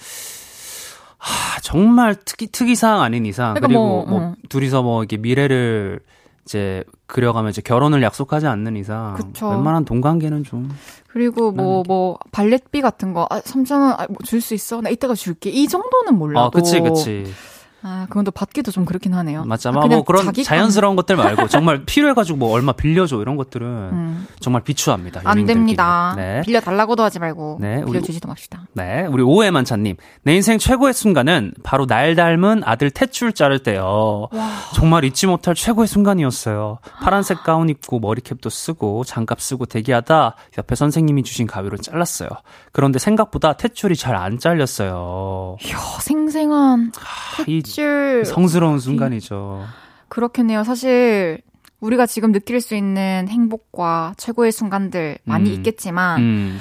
[1.24, 4.36] 하, 정말 특이 특이사항 아닌 이상 그러니까 그리고 뭐, 뭐, 음.
[4.50, 6.02] 둘이서 뭐 이렇게 미래를
[6.44, 9.48] 이제 그려가면 이제 결혼을 약속하지 않는 이상 그쵸.
[9.48, 10.70] 웬만한 돈 관계는 좀
[11.08, 14.82] 그리고 뭐뭐 발렛비 같은 거 아, 3천 원줄 수 있어?
[14.82, 15.50] 나 이따가 줄게.
[15.50, 17.24] 이 정도는 몰라도 아, 그치, 그치.
[17.86, 19.44] 아, 그건 또 받기도 좀 그렇긴 하네요.
[19.46, 19.70] 맞아.
[19.70, 24.28] 아, 뭐, 뭐 그런 자연스러운 것들 말고 정말 필요해가지고 뭐 얼마 빌려줘 이런 것들은 음.
[24.40, 25.22] 정말 비추합니다.
[25.26, 25.46] 안.
[25.46, 26.14] 됩니다.
[26.16, 26.42] 네.
[26.46, 28.62] 빌려 달라고도 하지 말고 네, 우리- 빌려주지도 맙시다.
[28.74, 29.98] 네, 우리 오해만차님.
[30.24, 34.30] 내 인생 최고의 순간은 바로 날 닮은 아들 탯줄 자를 때요.
[34.74, 36.80] 정말 잊지 못할 최고의 순간이었어요.
[37.02, 42.30] 파란색 가운 입고 머리캡도 쓰고 장갑 쓰고 대기하다 옆에 선생님이 주신 가위로 잘랐어요.
[42.72, 45.58] 그런데 생각보다 탯줄이 잘 안 잘렸어요.
[45.66, 49.64] 이야, 생생한 아, 이줄 성스러운 순간이죠.
[50.08, 50.64] 그렇겠네요.
[50.64, 51.42] 사실
[51.80, 55.56] 우리가 지금 느낄 수 있는 행복과 최고의 순간들 많이 음.
[55.56, 56.60] 있겠지만 음,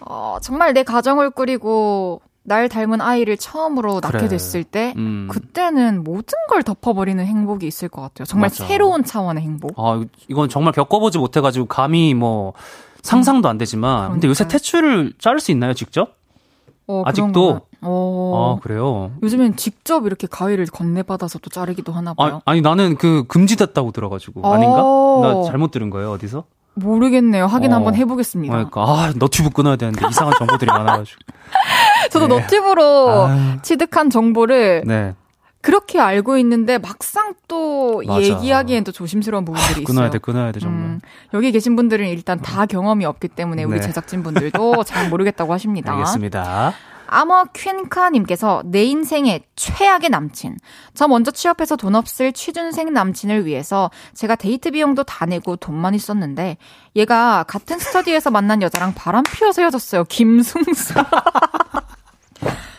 [0.00, 4.28] 어, 정말 내 가정을 꾸리고 날 닮은 아이를 처음으로 낳게 그래.
[4.28, 5.28] 됐을 때 음.
[5.30, 8.24] 그때는 모든 걸 덮어버리는 행복이 있을 것 같아요.
[8.24, 8.66] 정말 맞아.
[8.66, 9.74] 새로운 차원의 행복.
[9.78, 12.52] 아, 이건 정말 겪어보지 못해가지고 감히 뭐
[13.02, 14.12] 상상도 안 되지만.
[14.12, 14.58] 근데 요새 그러니까요.
[14.58, 16.16] 탯줄을 자를 수 있나요, 직접?
[16.88, 17.60] 어, 아직도?
[17.82, 19.10] 어, 아, 그래요?
[19.22, 22.36] 요즘엔 직접 이렇게 가위를 건네받아서 또 자르기도 하나 봐요.
[22.44, 24.54] 아, 아니 나는 그 금지됐다고 들어가지고 어.
[24.54, 24.82] 아닌가?
[25.42, 26.44] 나 잘못 들은 거예요 어디서?
[26.74, 27.46] 모르겠네요.
[27.46, 27.76] 확인 어.
[27.76, 28.52] 한번 해보겠습니다.
[28.52, 31.18] 그러니까 아 너튜브 끊어야 되는데 이상한 정보들이 많아가지고.
[32.10, 33.38] 저도 너튜브로 아유.
[33.62, 35.14] 취득한 정보를 네,
[35.60, 38.22] 그렇게 알고 있는데 막상 또 맞아.
[38.22, 39.84] 얘기하기엔 또 조심스러운 부분들이 있어요.
[39.84, 40.82] 끊어야 돼, 끊어야 돼 정말.
[40.82, 41.00] 음,
[41.34, 43.80] 여기 계신 분들은 일단 다 경험이 없기 때문에 우리 네.
[43.86, 45.92] 제작진 분들도 잘 모르겠다고 하십니다.
[45.92, 46.72] 알겠습니다.
[47.12, 50.56] 아머 퀸카님께서 내 인생의 최악의 남친.
[50.94, 55.98] 저 먼저 취업해서 돈 없을 취준생 남친을 위해서 제가 데이트 비용도 다 내고 돈 많이
[55.98, 56.56] 썼는데
[56.96, 60.04] 얘가 같은 스터디에서 만난 여자랑 바람 피워서 헤어졌어요.
[60.04, 60.94] 김승수.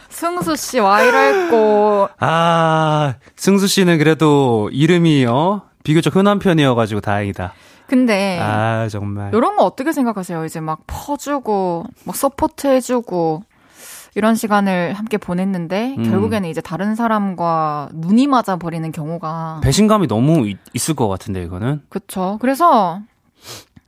[0.10, 2.10] 승수 씨 와 이럴꼬.
[2.20, 7.54] 아 승수 씨는 그래도 이름이 어 비교적 흔한 편이어가지고 다행이다.
[7.88, 9.32] 근데 아 정말.
[9.34, 10.46] 이런 거 어떻게 생각하세요?
[10.46, 13.44] 이제 막 퍼주고, 막 support 해주고,
[14.16, 16.04] 이런 시간을 함께 보냈는데, 음.
[16.04, 19.62] 결국에는 이제 다른 사람과 눈이 맞아 버리는 경우가.
[19.64, 21.82] 배신감이 너무 있- 있을 것 같은데 이거는.
[21.90, 22.38] 그쵸.
[22.42, 23.02] 그래서,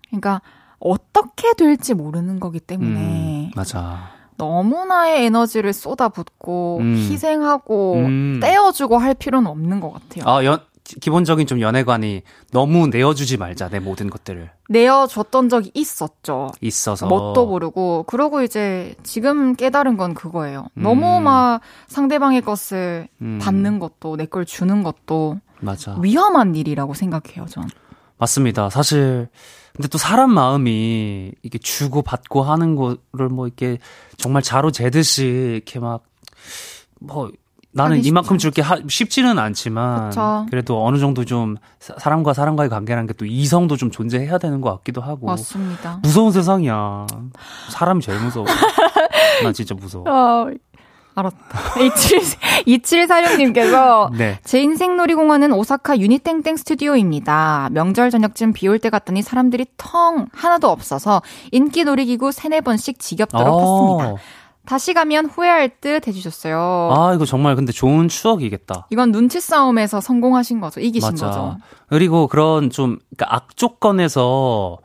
[0.10, 0.42] 그러니까,
[0.80, 4.10] 어떻게 될지 모르는 거기 때문에, 음, 맞아.
[4.38, 6.96] 너무나의 에너지를 쏟아붓고, 음.
[6.96, 8.40] 희생하고, 음.
[8.42, 10.24] 떼어주고 할 필요는 없는 것 같아요.
[10.28, 12.22] 아, 연, 기본적인 좀 연애관이
[12.52, 14.50] 너무 내어주지 말자, 내 모든 것들을.
[14.70, 16.52] 내어줬던 적이 있었죠.
[16.62, 17.08] 있어서.
[17.08, 20.68] 뭣도 모르고 그러고 이제 지금 깨달은 건 그거예요.
[20.78, 20.84] 음.
[20.84, 25.98] 너무 막 상대방의 것을 음, 받는 것도 내 걸 주는 것도 맞아.
[26.00, 27.68] 위험한 일이라고 생각해요, 전.
[28.18, 28.70] 맞습니다.
[28.70, 29.28] 사실,
[29.76, 33.80] 근데 또 사람 마음이 이게 주고 받고 하는 거를 뭐 이렇게
[34.18, 36.04] 정말 자로 재듯이 이렇게 막,
[37.02, 37.32] 뭐,
[37.76, 40.46] 나는 이만큼 줄게 하, 쉽지는 않지만, 그쵸.
[40.50, 44.72] 그래도 어느 정도 좀 사- 사람과 사람과의 관계라는 게 또 이성도 좀 존재해야 되는 것
[44.78, 45.28] 같기도 하고.
[45.28, 46.00] 맞습니다.
[46.02, 47.06] 무서운 세상이야.
[47.70, 48.46] 사람이 제일 무서워.
[49.44, 50.06] 나 진짜 무서워.
[50.08, 50.46] 아,
[51.18, 51.80] 알았다.
[51.80, 52.20] 27,
[52.68, 54.40] 2746님께서 네.
[54.44, 57.70] 제 인생 놀이공원은 오사카 유니땡땡 스튜디오입니다.
[57.72, 61.22] 명절 저녁쯤 비 올 때 갔더니 사람들이 텅 하나도 없어서
[61.52, 63.60] 인기 놀이기구 세네 번씩 지겹도록 어.
[64.02, 64.24] 했습니다.
[64.66, 66.92] 다시 가면 후회할 듯 해주셨어요.
[66.96, 68.88] 아, 이거 정말 근데 좋은 추억이겠다.
[68.90, 70.80] 이건 눈치 싸움에서 성공하신 거죠.
[70.80, 71.28] 이기신 맞아.
[71.28, 71.58] 거죠.
[71.90, 74.78] 그리고 그런 좀 그러니까 악조건에서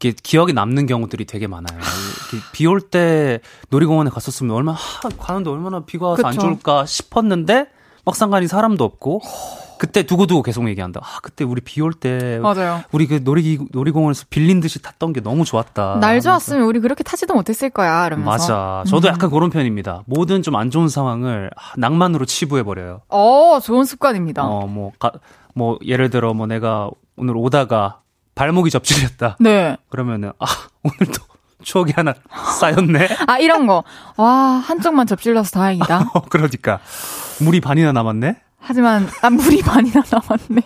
[0.00, 1.78] 이렇게 기억에 남는 경우들이 되게 많아요.
[2.52, 6.42] 비 올 때 놀이공원에 갔었으면 얼마나 하, 가는데 얼마나 비가 와서 안 그쵸.
[6.46, 7.66] 좋을까 싶었는데
[8.04, 9.20] 막상 가니 사람도 없고
[9.78, 11.00] 그때 두고두고 계속 얘기한다.
[11.02, 12.82] 아, 그때 우리 비 올 때 맞아요.
[12.92, 15.98] 우리 그 놀이 놀이공원에서 빌린 듯이 탔던 게 너무 좋았다.
[16.00, 18.06] 날 좋았으면 우리 그렇게 타지도 못했을 거야.
[18.06, 18.30] 이러면서.
[18.30, 18.84] 맞아.
[18.90, 19.12] 저도 음.
[19.12, 20.02] 약간 그런 편입니다.
[20.06, 23.02] 모든 좀 안 좋은 상황을 아, 낭만으로 치부해 버려요.
[23.08, 24.44] 어, 좋은 습관입니다.
[24.44, 25.12] 어, 뭐, 가,
[25.54, 28.00] 뭐, 예를 들어, 뭐, 내가 오늘 오다가
[28.34, 29.36] 발목이 접질렸다.
[29.40, 29.76] 네.
[29.88, 30.46] 그러면은 아
[30.82, 31.22] 오늘도
[31.62, 32.14] 추억이 하나
[32.58, 33.08] 쌓였네.
[33.26, 33.82] 아, 이런 거.
[34.16, 36.10] 와, 한쪽만 접질러서 다행이다.
[36.14, 36.78] 어, 그러니까
[37.40, 38.36] 물이 반이나 남았네.
[38.66, 40.62] 하지만, 아, 물이 반이나 남았네.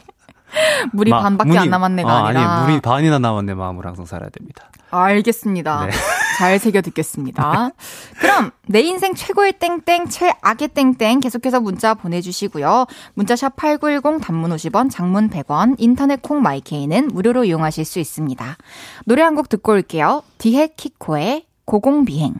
[0.93, 2.41] 물이 마- 반밖에 문이- 안 남았네가 아, 아니라.
[2.55, 4.69] 아니 물이 반이나 남았네 마음으로 항상 살아야 됩니다.
[4.91, 5.87] 알겠습니다.
[5.87, 5.93] 네.
[6.39, 7.71] 잘 새겨 듣겠습니다.
[8.19, 12.87] 그럼 내 인생 최고의 땡땡 최악의 땡땡 계속해서 문자 보내주시고요.
[13.15, 18.57] 문자샵 8910 단문 50원 장문 100원 인터넷 콩 마이케이는 무료로 이용하실 수 있습니다.
[19.05, 20.23] 노래 한 곡 듣고 올게요.
[20.39, 22.35] 디헤 키코의 고공비행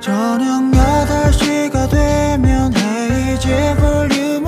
[0.00, 4.47] 저녁 8시가 되면 헤이즈 볼륨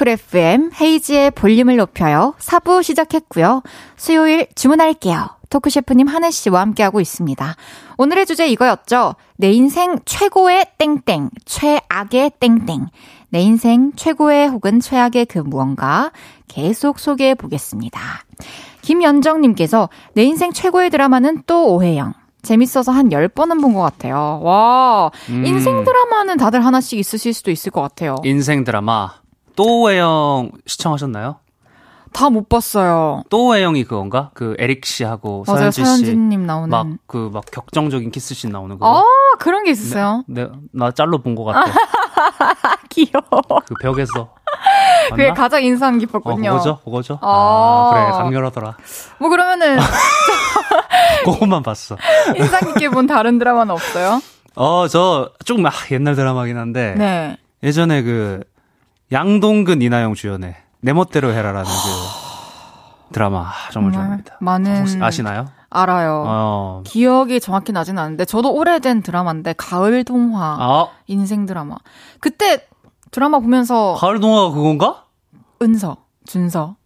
[0.00, 2.32] 쿨 FM 헤이즈의 볼륨을 높여요.
[2.38, 3.62] 4부 시작했고요.
[3.98, 5.28] 수요일 주문할게요.
[5.50, 7.54] 토크 셰프님 한해 씨와 함께하고 있습니다.
[7.98, 9.16] 오늘의 주제 이거였죠.
[9.36, 12.86] 내 인생 최고의 땡땡, 최악의 땡땡.
[13.28, 16.12] 내 인생 최고의 혹은 최악의 그 무언가
[16.48, 18.00] 계속 소개해 보겠습니다.
[18.80, 22.14] 김연정님께서 내 인생 최고의 드라마는 또 오해영.
[22.40, 24.40] 재밌어서 한 10번은 본 것 같아요.
[24.42, 25.44] 와, 음.
[25.44, 28.16] 인생 드라마는 다들 하나씩 있으실 수도 있을 것 같아요.
[28.24, 29.20] 인생 드라마
[29.56, 31.36] 또해영 시청하셨나요?
[32.12, 33.22] 다 못 봤어요.
[33.30, 34.30] 또해영이 그건가?
[34.34, 35.90] 그 에릭 씨하고 맞아요, 서현진 씨.
[35.90, 36.68] 서현진님 나오는.
[36.68, 38.98] 막 그 막 격정적인 키스씬 나오는 거.
[38.98, 39.04] 아,
[39.38, 40.24] 그런 게 있었어요.
[40.26, 41.70] 네, 나 짤로 본 것 같아.
[42.90, 43.42] 귀여워.
[43.66, 44.34] 그 벽에서.
[45.10, 45.34] 그게 맞나?
[45.34, 46.50] 가장 인상 어, 깊었군요.
[46.50, 46.78] 그거죠?
[46.84, 47.18] 그거죠?
[47.22, 47.28] 아.
[47.30, 48.10] 아, 그래.
[48.18, 48.76] 강렬하더라.
[49.18, 49.78] 뭐 그러면은
[51.24, 51.96] 그것만 봤어.
[52.36, 54.20] 인상 깊게 본 다른 드라마는 없어요?
[54.56, 56.94] 어, 저, 조금, 아, 옛날 드라마긴 한데.
[56.98, 57.36] 네.
[57.62, 58.42] 예전에 그,
[59.12, 64.36] 양동근 이나영 주연의 내 멋대로 해라라는 그 드라마 정말 좋아합니다.
[64.40, 65.48] 많은 아시나요?
[65.68, 66.24] 알아요.
[66.26, 66.82] 어.
[66.86, 71.76] 기억이 정확히 나진 않는데 저도 오래된 드라마인데 가을 동화 아, 인생 드라마.
[72.20, 72.66] 그때
[73.10, 75.04] 드라마 보면서 가을 동화가 그건가?
[75.62, 75.96] 은서,
[76.26, 76.76] 준서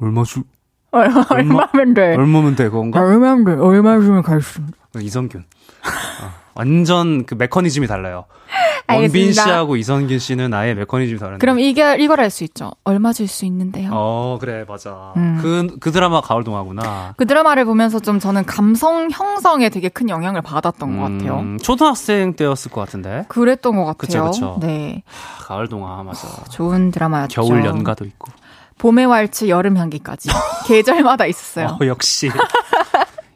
[0.00, 0.42] 얼마 주,
[0.90, 2.14] 얼마, 얼마면 돼?
[2.16, 3.00] 얼마면 돼, 그건가?
[3.00, 3.52] 얼마면 돼?
[3.52, 4.60] 얼마 주면 갈 수?
[5.00, 5.44] 이성균.
[5.86, 8.24] 어, 완전 그 메커니즘이 달라요.
[8.88, 9.32] 원빈.
[9.32, 11.38] 씨하고 이성균 씨는 아예 메커니즘이 다른데.
[11.38, 12.70] 그럼 이게 이걸 알 수 있죠.
[12.84, 13.90] 얼마 줄 수 있는데요.
[13.92, 15.12] 어, 그래, 맞아.
[15.16, 15.38] 음.
[15.42, 17.14] 그, 그 드라마 가을 동화구나.
[17.16, 21.40] 그 드라마를 보면서 좀 저는 감성 형성에 되게 큰 영향을 받았던 것 같아요.
[21.40, 23.24] 음, 초등학생 때였을 것 같은데.
[23.28, 23.96] 그랬던 것 같아요.
[23.96, 24.58] 그쵸, 그쵸.
[24.60, 25.02] 네,
[25.40, 26.28] 아, 가을 동화, 맞아.
[26.50, 27.42] 좋은 드라마였죠.
[27.42, 28.30] 겨울 연가도 있고.
[28.78, 30.28] 봄의 왈츠, 여름 향기까지
[30.68, 31.78] 계절마다 있었어요.
[31.80, 32.30] 어, 역시.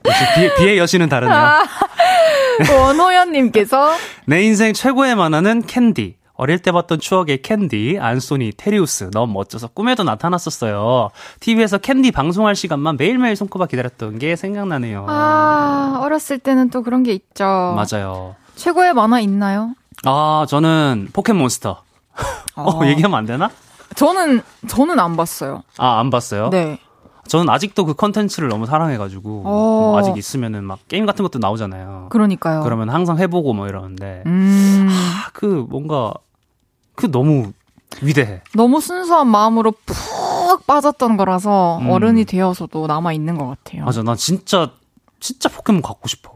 [0.03, 1.37] 비의, 비의 여신은 다르네요.
[1.37, 1.63] 아.
[2.79, 3.95] 원호연님께서
[4.27, 6.17] 내 인생 최고의 만화는 캔디.
[6.35, 9.11] 어릴 때 봤던 추억의 캔디, 안소니, 테리우스.
[9.11, 11.11] 너무 멋져서 꿈에도 나타났었어요.
[11.41, 15.05] TV에서 캔디 방송할 시간만 매일매일 손꼽아 기다렸던 게 생각나네요.
[15.09, 17.45] 아 어렸을 때는 또 그런 게 있죠.
[17.45, 18.37] 맞아요.
[18.57, 19.75] 최고의 만화 있나요?
[20.07, 21.83] 아, 저는 포켓몬스터.
[22.57, 22.87] 어, 아.
[22.87, 23.51] 얘기하면 안 되나?
[23.95, 25.63] 저는 저는 안 봤어요.
[25.77, 26.49] 아, 안 봤어요?
[26.49, 26.79] 네.
[27.31, 29.43] 저는 아직도 그 컨텐츠를 너무 사랑해가지고.
[29.45, 29.51] 어.
[29.51, 32.09] 뭐 아직 있으면은 막 게임 같은 것도 나오잖아요.
[32.11, 32.63] 그러니까요.
[32.63, 34.25] 그러면 항상 해보고 뭐 이러는데.
[34.27, 36.13] 음 아, 그 뭔가,
[36.97, 37.53] 그 너무
[38.03, 38.43] 위대해.
[38.57, 41.91] 너무 순수한 마음으로 푹 빠졌던 거라서 음.
[41.91, 43.85] 어른이 되어서도 남아 있는 것 같아요.
[43.85, 44.73] 맞아, 나 진짜,
[45.21, 46.33] 진짜 포켓몬 갖고 싶어.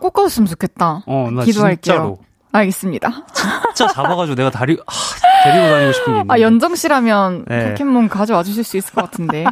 [0.00, 1.04] 꼭 가졌으면 좋겠다.
[1.06, 1.76] 어, 나 기도할게요.
[1.80, 2.18] 진짜로.
[2.50, 3.24] 알겠습니다.
[3.72, 6.34] 진짜 잡아가지고 내가 다리, 아, 데리고 다니고 싶은 게 있는데.
[6.34, 7.70] 아, 연정 씨라면 네.
[7.70, 9.44] 포켓몬 가져와 주실 수 있을 것 같은데.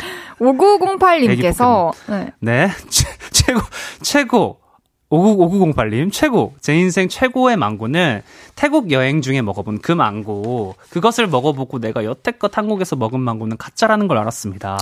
[0.00, 2.32] 애기 5908님께서, 네.
[2.40, 2.68] 네.
[2.88, 3.60] 최, 최고,
[4.02, 4.60] 최고.
[5.08, 6.54] 59, 5908님, 최고.
[6.60, 8.22] 제 인생 최고의 망고는
[8.56, 10.74] 태국 여행 중에 먹어본 그 망고.
[10.90, 14.76] 그것을 먹어보고 내가 여태껏 한국에서 먹은 망고는 가짜라는 걸 알았습니다.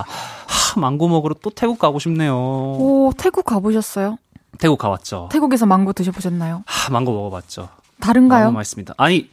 [0.46, 2.34] 하, 망고 먹으러 또 태국 가고 싶네요.
[2.34, 4.16] 오, 태국 가보셨어요?
[4.58, 5.28] 태국 가봤죠.
[5.30, 6.62] 태국에서 망고 드셔보셨나요?
[6.64, 7.68] 하, 망고 먹어봤죠.
[8.00, 8.46] 다른가요?
[8.46, 8.94] 너무 맛있습니다.
[8.96, 9.28] 아니,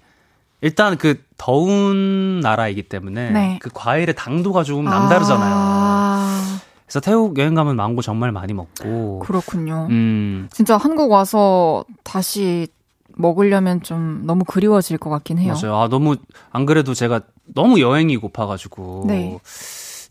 [0.62, 3.60] 일단 그 더운 나라이기 때문에 네.
[3.62, 5.54] 그 과일의 당도가 조금 남다르잖아요.
[5.56, 9.20] 아, 그래서 태국 여행 가면 망고 정말 많이 먹고.
[9.20, 9.88] 그렇군요.
[9.90, 12.68] 음, 진짜 한국 와서 다시
[13.16, 15.54] 먹으려면 좀 너무 그리워질 것 같긴 해요.
[15.54, 15.78] 맞아요.
[15.78, 16.16] 아, 너무,
[16.52, 19.06] 안 그래도 제가 너무 여행이 고파가지고.
[19.08, 19.40] 네.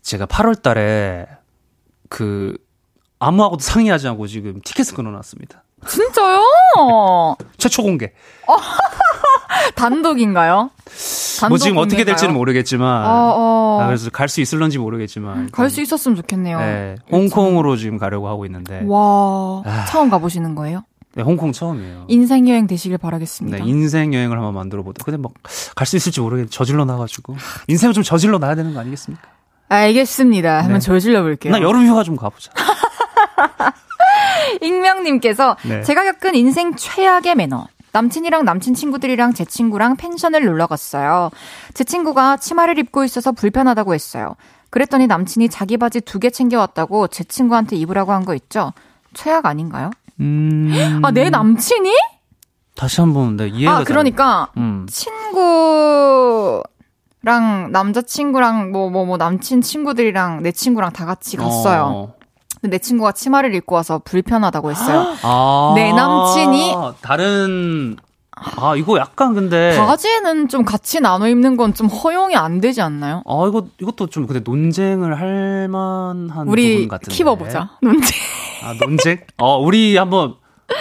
[0.01, 1.27] 제가 8월 달에
[2.09, 2.57] 그,
[3.19, 5.63] 아무하고도 상의하지 않고 지금 티켓을 끊어놨습니다.
[5.87, 6.43] 진짜요?
[7.57, 8.11] 최초 공개.
[9.75, 10.69] 단독인가요?
[11.49, 12.33] 뭐 지금 단독 어떻게 될지는?
[12.33, 13.05] 모르겠지만.
[13.05, 13.79] 어, 어.
[13.81, 15.49] 아, 그래서 갈 수 있을런지 모르겠지만.
[15.51, 16.59] 갈 수 있었으면 좋겠네요.
[16.59, 18.83] 네, 홍콩으로 지금 가려고 하고 있는데.
[18.85, 19.85] 와, 아.
[19.89, 20.83] 처음 가보시는 거예요?
[21.13, 22.05] 네, 홍콩 처음이에요.
[22.07, 23.57] 인생 여행 되시길 바라겠습니다.
[23.57, 25.03] 네, 인생 여행을 한번 만들어 보다.
[25.03, 25.31] 근데 막
[25.75, 27.35] 갈 수 있을지 모르겠는데 저질러 놔가지고
[27.67, 29.27] 인생을 좀 저질러 놔야 되는 거 아니겠습니까?
[29.69, 30.57] 알겠습니다.
[30.59, 30.79] 한번 네.
[30.79, 31.51] 저질러 볼게요.
[31.53, 32.51] 나 여름 휴가 좀 가보자.
[34.61, 35.81] 익명님께서 네.
[35.83, 37.67] 제가 겪은 인생 최악의 매너.
[37.93, 41.29] 남친이랑 남친 친구들이랑 제 친구랑 펜션을 놀러 갔어요.
[41.73, 44.35] 제 친구가 치마를 입고 있어서 불편하다고 했어요.
[44.69, 48.71] 그랬더니 남친이 자기 바지 두 개 챙겨왔다고 제 친구한테 입으라고 한 거 있죠?
[49.13, 49.91] 최악 아닌가요?
[50.21, 50.71] 음.
[51.03, 51.91] 아, 내 남친이?
[52.75, 54.85] 다시 한번 네, 이해가 아, 그러니까 잘- 음.
[54.89, 56.63] 친구
[57.23, 61.83] 랑 남자친구랑 뭐 뭐뭐 남친 친구들이랑 내 친구랑 다 같이 갔어요.
[61.83, 62.13] 어.
[62.61, 65.15] 근데 내 친구가 치마를 입고 와서 불편하다고 했어요.
[65.23, 65.73] 아.
[65.75, 67.97] 내 남친이 다른
[68.33, 73.23] 아 이거 약간 근데 바지는 좀 같이 나눠 입는 건 좀 허용이 안 되지 않나요?
[73.27, 77.15] 아 이거 이것도 좀 근데 논쟁을 할 만한 우리 부분 같은데.
[77.15, 77.69] 키워 보자.
[77.81, 78.09] 논쟁.
[78.63, 79.19] 아 논쟁?
[79.37, 80.35] 어 우리 한번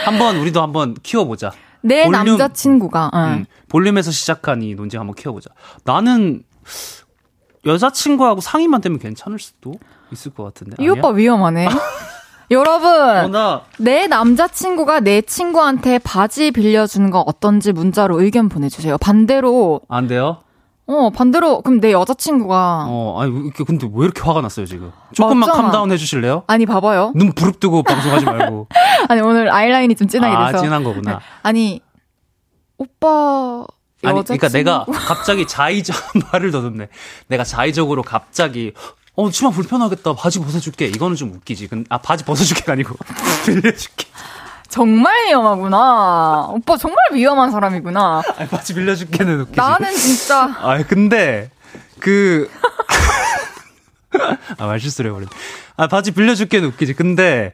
[0.05, 1.51] 한번 우리도 한번 키워 보자.
[1.83, 3.11] 내 볼륨- 남자친구가.
[3.15, 3.21] 응.
[3.21, 5.51] 음, 볼륨에서 시작한 이 논쟁 한번 키워보자.
[5.85, 6.43] 나는
[7.67, 9.75] 여자친구하고 상의만 되면 괜찮을 수도
[10.15, 10.77] 있을 것 같은데.
[10.79, 10.93] 이 아니야?
[10.93, 11.69] 오빠 위험하네.
[12.51, 13.29] 여러분, 어,
[13.79, 18.99] 나내 남자친구가 내 친구한테 바지 빌려주는 거 어떤지 문자로 의견 보내주세요.
[18.99, 20.39] 반대로, 안 돼요?
[20.87, 22.87] 어, 반대로, 그럼 내 여자친구가.
[22.89, 24.91] 어, 아니, 근데 왜 이렇게 화가 났어요, 지금?
[25.13, 25.63] 조금만 맞잖아.
[25.63, 26.43] 캄다운 해주실래요?
[26.49, 27.13] 아니, 봐봐요.
[27.15, 28.67] 눈 부릅뜨고 방송하지 말고.
[29.09, 30.65] 아니, 오늘 아이라인이 좀 진하게 아, 돼서.
[30.65, 31.13] 진한 거구나.
[31.13, 31.19] 네.
[31.45, 31.81] 아니,
[32.79, 33.65] 오빠,
[34.03, 34.39] 아니, 여자친구.
[34.41, 35.95] 그러니까 내가 갑자기 자의적
[36.33, 36.89] 말을 더듬네.
[37.29, 38.73] 내가 자의적으로 갑자기
[39.17, 40.15] 어 치마 불편하겠다.
[40.15, 40.87] 바지 벗어줄게.
[40.87, 41.69] 이거는 좀 웃기지.
[41.69, 42.95] 근, 아 바지 벗어줄게가 아니고
[43.45, 44.07] 빌려줄게.
[44.69, 46.47] 정말 위험하구나.
[46.51, 48.23] 오빠 정말 위험한 사람이구나.
[48.37, 49.57] 아니, 바지 빌려줄게는 웃기지.
[49.57, 50.45] 나는 진짜.
[50.61, 51.51] 아 근데
[51.99, 52.49] 그.
[54.59, 55.31] 아 말실수를 해버렸네.
[55.77, 56.95] 아 바지 빌려줄게는 웃기지.
[56.95, 57.53] 근데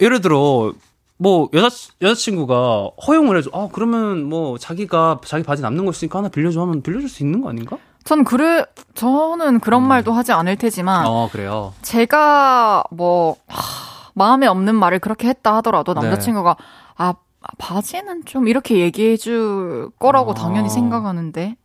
[0.00, 0.72] 예를 들어
[1.18, 1.68] 뭐 여자
[2.00, 3.50] 여자친구가 허용을 해줘.
[3.52, 7.40] 아 그러면 뭐 자기가 자기 바지 남는 거 있으니까 하나 빌려줘 하면 빌려줄 수 있는
[7.42, 7.76] 거 아닌가?
[8.08, 11.74] 전 그래, 저는 그런 말도 하지 않을 테지만, 어 그래요.
[11.82, 16.00] 제가 뭐, 하, 마음에 없는 말을 그렇게 했다 하더라도 네.
[16.00, 16.56] 남자친구가,
[16.96, 17.14] 아,
[17.58, 20.34] 바지는 좀 이렇게 얘기해 줄 거라고 아.
[20.34, 21.56] 당연히 생각하는데.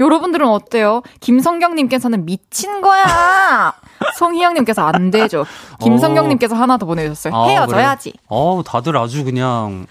[0.00, 1.02] 여러분들은 어때요?
[1.20, 3.72] 김성경님께서는 미친 거야!
[4.16, 5.44] 송희영님께서 안 되죠.
[5.82, 7.34] 김성경님께서 하나 더 보내주셨어요.
[7.34, 8.12] 아, 헤어져야지.
[8.28, 9.86] 어우, 다들 아주 그냥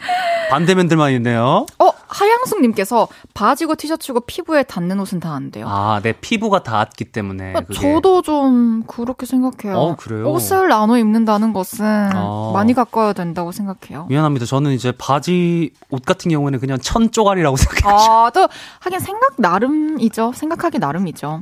[0.49, 1.65] 반대맨들만 있네요.
[1.79, 5.67] 어, 하양숙님께서 바지고 티셔츠고 피부에 닿는 옷은 다 안 돼요.
[5.69, 7.53] 아, 내 피부가 닿았기 때문에.
[7.53, 7.73] 어, 그게.
[7.73, 9.77] 저도 좀 그렇게 생각해요.
[9.77, 10.29] 어, 그래요?
[10.31, 12.51] 옷을 나눠 입는다는 것은 어.
[12.53, 14.05] 많이 가까워야 된다고 생각해요.
[14.07, 14.45] 미안합니다.
[14.45, 17.99] 저는 이제 바지 옷 같은 경우에는 그냥 천 쪼가리라고 생각해요.
[17.99, 18.47] 아, 또
[18.79, 20.31] 하긴 생각 나름 이죠.
[20.35, 21.41] 생각하기 나름이죠.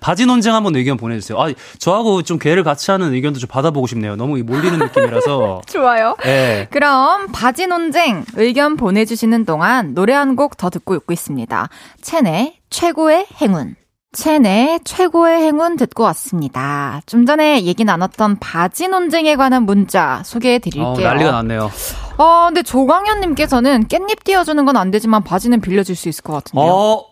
[0.00, 1.40] 바지 논쟁 한번 의견 보내주세요.
[1.40, 1.48] 아,
[1.78, 4.16] 저하고 좀 개를 같이 하는 의견도 좀 받아보고 싶네요.
[4.16, 5.62] 너무 이 몰리는 느낌이라서.
[5.68, 6.16] 좋아요.
[6.26, 6.68] 예.
[6.70, 11.68] 그럼 바지 논쟁 의견 보내주시는 동안 노래 한 곡 더 듣고 있고 있습니다.
[12.02, 13.76] 첸의 최고의 행운.
[14.12, 17.00] 첸의 최고의 행운 듣고 왔습니다.
[17.06, 20.86] 좀 전에 얘기 나눴던 바지 논쟁에 관한 문자 소개해 드릴게요.
[20.86, 21.68] 어, 난리가 났네요.
[22.16, 26.64] 어, 근데 조광현님께서는 깻잎 띄워주는 건 안 되지만 바지는 빌려줄 수 있을 것 같은데요.
[26.72, 27.04] 어,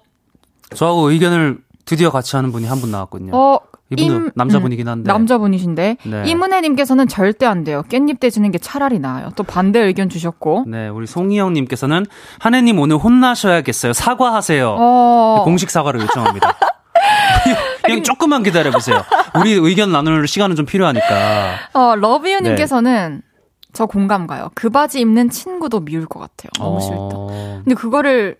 [0.74, 3.32] 저하고 의견을 드디어 같이 하는 분이 한 분 나왔거든요.
[3.36, 3.58] 어,
[3.90, 5.12] 이분도 남자분이긴 한데.
[5.12, 6.22] 남자분이신데 네.
[6.26, 7.82] 이문혜님께서는 절대 안 돼요.
[7.88, 9.30] 깻잎 떼주는 게 차라리 나아요.
[9.36, 10.64] 또 반대 의견 주셨고.
[10.68, 12.06] 네, 우리 송희영님께서는
[12.38, 13.92] 한혜님 오늘 혼나셔야겠어요.
[13.92, 14.76] 사과하세요.
[14.78, 16.56] 어, 공식 사과를 요청합니다.
[17.84, 19.02] 그냥 조금만 기다려보세요.
[19.38, 21.54] 우리 의견 나눌 시간은 좀 필요하니까.
[21.74, 23.28] 어 러비유님께서는 네.
[23.72, 24.50] 저 공감 가요.
[24.54, 26.50] 그 바지 입는 친구도 미울 것 같아요.
[26.58, 26.96] 너무 싫다.
[26.96, 28.36] 어, 근데 그거를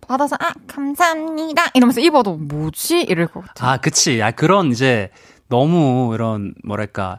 [0.00, 3.70] 받아서 아 감사합니다 이러면서 입어도 뭐지 이럴 것 같아요.
[3.70, 4.22] 아, 그치.
[4.22, 5.10] 아, 그런 이제
[5.48, 7.18] 너무 이런, 뭐랄까.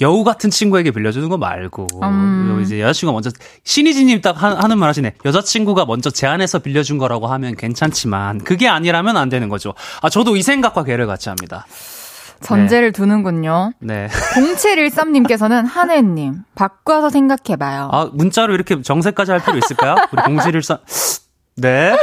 [0.00, 2.60] 여우 같은 친구에게 빌려주는 거 말고 음.
[2.64, 3.30] 이제 여자친구가 먼저
[3.62, 9.16] 신희진님 딱 하- 하는 말 하시네 여자친구가 먼저 제안해서 빌려준 거라고 하면 괜찮지만 그게 아니라면
[9.16, 11.64] 안 되는 거죠 아 저도 이 생각과 괴를 같이 합니다
[12.40, 13.70] 전제를 두는군요.
[13.78, 17.88] 네 0713님께서는 한혜님 바꿔서 생각해봐요.
[17.92, 19.94] 아, 문자로 이렇게 정색까지 할 필요 있을까요?
[20.12, 20.80] 우리 공지를사
[21.56, 21.96] 네.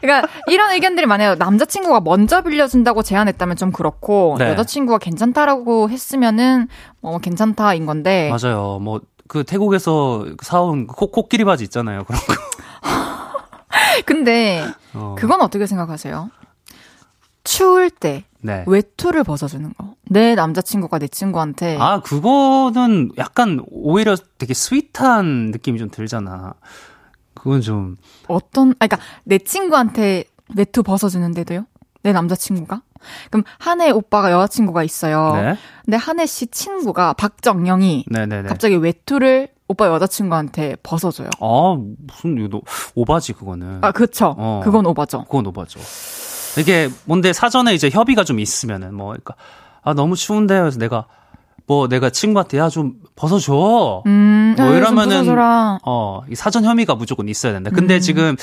[0.00, 1.34] 그러니까 이런 의견들이 많아요.
[1.36, 4.50] 남자친구가 먼저 빌려준다고 제안했다면 좀 그렇고 네.
[4.50, 6.68] 여자친구가 괜찮다라고 했으면은
[7.00, 8.78] 뭐 괜찮다인 건데 맞아요.
[8.80, 12.04] 뭐, 그 태국에서 사온 코, 코끼리 바지 있잖아요.
[12.04, 12.34] 그런 거.
[14.04, 14.62] 근데
[14.92, 16.30] 어, 그건 어떻게 생각하세요?
[17.44, 18.64] 추울 때 네.
[18.66, 19.94] 외투를 벗어주는 거.
[20.06, 26.54] 내 남자친구가 내 친구한테 아, 그거는 약간 오히려 되게 스윗한 느낌이 좀 들잖아.
[27.44, 30.24] 그건 좀, 어떤, 아, 그니까, 내 친구한테
[30.56, 31.66] 외투 벗어 주는데도요?
[32.02, 32.80] 내 남자친구가?
[33.30, 35.34] 그럼, 한혜 오빠가 여자친구가 있어요.
[35.36, 35.56] 네.
[35.84, 38.48] 근데 한혜 씨 친구가 박정영이 네네네.
[38.48, 41.28] 갑자기 외투를 오빠 여자친구한테 벗어줘요.
[41.40, 42.62] 아, 무슨, 이거, 너-
[42.94, 43.78] 오바지, 그거는.
[43.82, 44.34] 아, 그쵸.
[44.38, 44.62] 어.
[44.64, 45.24] 그건 오바죠.
[45.24, 45.80] 그건 오바죠.
[46.58, 49.34] 이게 뭔데 사전에 이제 협의가 좀 있으면은 뭐, 그러니까,
[49.82, 51.06] 아, 너무 추운데, 그래서 내가,
[51.66, 54.02] 뭐, 내가 친구한테, 야, 좀 벗어줘.
[54.06, 55.78] 음, 뭐 야, 좀 이러면은 벗어줘라.
[55.86, 57.70] 어, 이 사전 혐의가 무조건 있어야 된다.
[57.74, 58.00] 근데 음.
[58.00, 58.36] 지금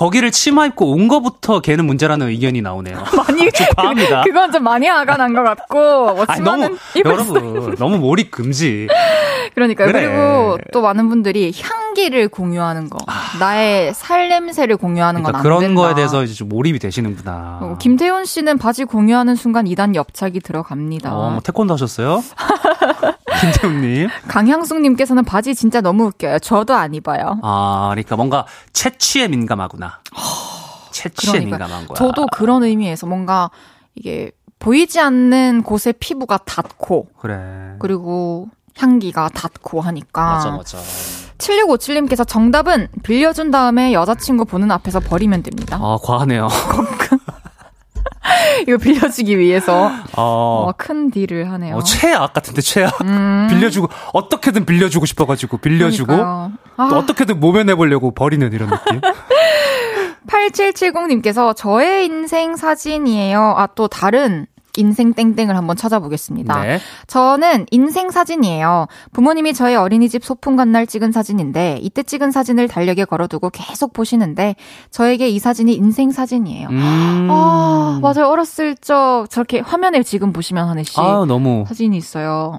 [0.00, 3.04] 거기를 치마 입고 온 거부터 걔는 문제라는 의견이 나오네요.
[3.18, 4.22] 많이, 좀 과합니다.
[4.24, 6.74] 그건 좀 많이 화가 난 것 같고, 뭐, 아니, 너무
[7.04, 8.88] 여러분 너무 몰입 금지.
[9.54, 9.88] 그러니까요.
[9.92, 10.06] 그래.
[10.06, 12.96] 그리고 또 많은 분들이 향기를 공유하는 거,
[13.40, 15.38] 나의 살 냄새를 공유하는 건 아.
[15.42, 15.82] 그러니까 안 그런 된다.
[15.82, 17.58] 거에 대해서 이제 좀 몰입이 되시는구나.
[17.60, 21.14] 그리고 김태훈 씨는 바지 공유하는 순간 2단 옆차기 들어갑니다.
[21.14, 22.24] 어, 뭐 태권도 하셨어요?
[23.40, 24.08] 김태훈님.
[24.28, 26.38] 강향숙님께서는 바지 진짜 너무 웃겨요.
[26.40, 27.38] 저도 안 입어요.
[27.42, 30.00] 아, 그러니까 뭔가 채취에 민감하구나.
[30.92, 31.58] 채취에 그러니까요.
[31.58, 31.94] 민감한 거야.
[31.94, 33.50] 저도 그런 의미에서 뭔가
[33.94, 37.76] 이게 보이지 않는 곳에 피부가 닿고 그래.
[37.78, 40.34] 그리고 향기가 닿고 하니까.
[40.34, 40.78] 맞아, 맞아.
[41.38, 45.78] 7657님께서 정답은 빌려준 다음에 여자친구 보는 앞에서 버리면 됩니다.
[45.80, 46.48] 아, 과하네요.
[48.66, 51.76] 이거 빌려주기 위해서 어, 어, 큰 딜을 하네요.
[51.76, 53.00] 어, 최악 같은데, 최악.
[53.02, 53.46] 음.
[53.50, 56.12] 빌려주고, 어떻게든 빌려주고 싶어가지고, 빌려주고.
[56.12, 59.00] 아, 또 어떻게든 모면해보려고 버리는 이런 느낌.
[60.26, 63.54] 8770님께서 저의 인생 사진이에요.
[63.56, 64.46] 아, 또 다른
[64.80, 66.62] 인생 땡땡을 한번 찾아보겠습니다.
[66.62, 66.78] 네.
[67.06, 68.86] 저는 인생 사진이에요.
[69.12, 74.56] 부모님이 저의 어린이집 소풍 간 날 찍은 사진인데 이때 찍은 사진을 달력에 걸어두고 계속 보시는데
[74.90, 76.68] 저에게 이 사진이 인생 사진이에요.
[76.70, 77.28] 음.
[77.30, 78.28] 아, 맞아요.
[78.28, 82.58] 어렸을 적 저렇게 화면에 지금 보시면 하늘 씨 아, 너무, 사진이 있어요.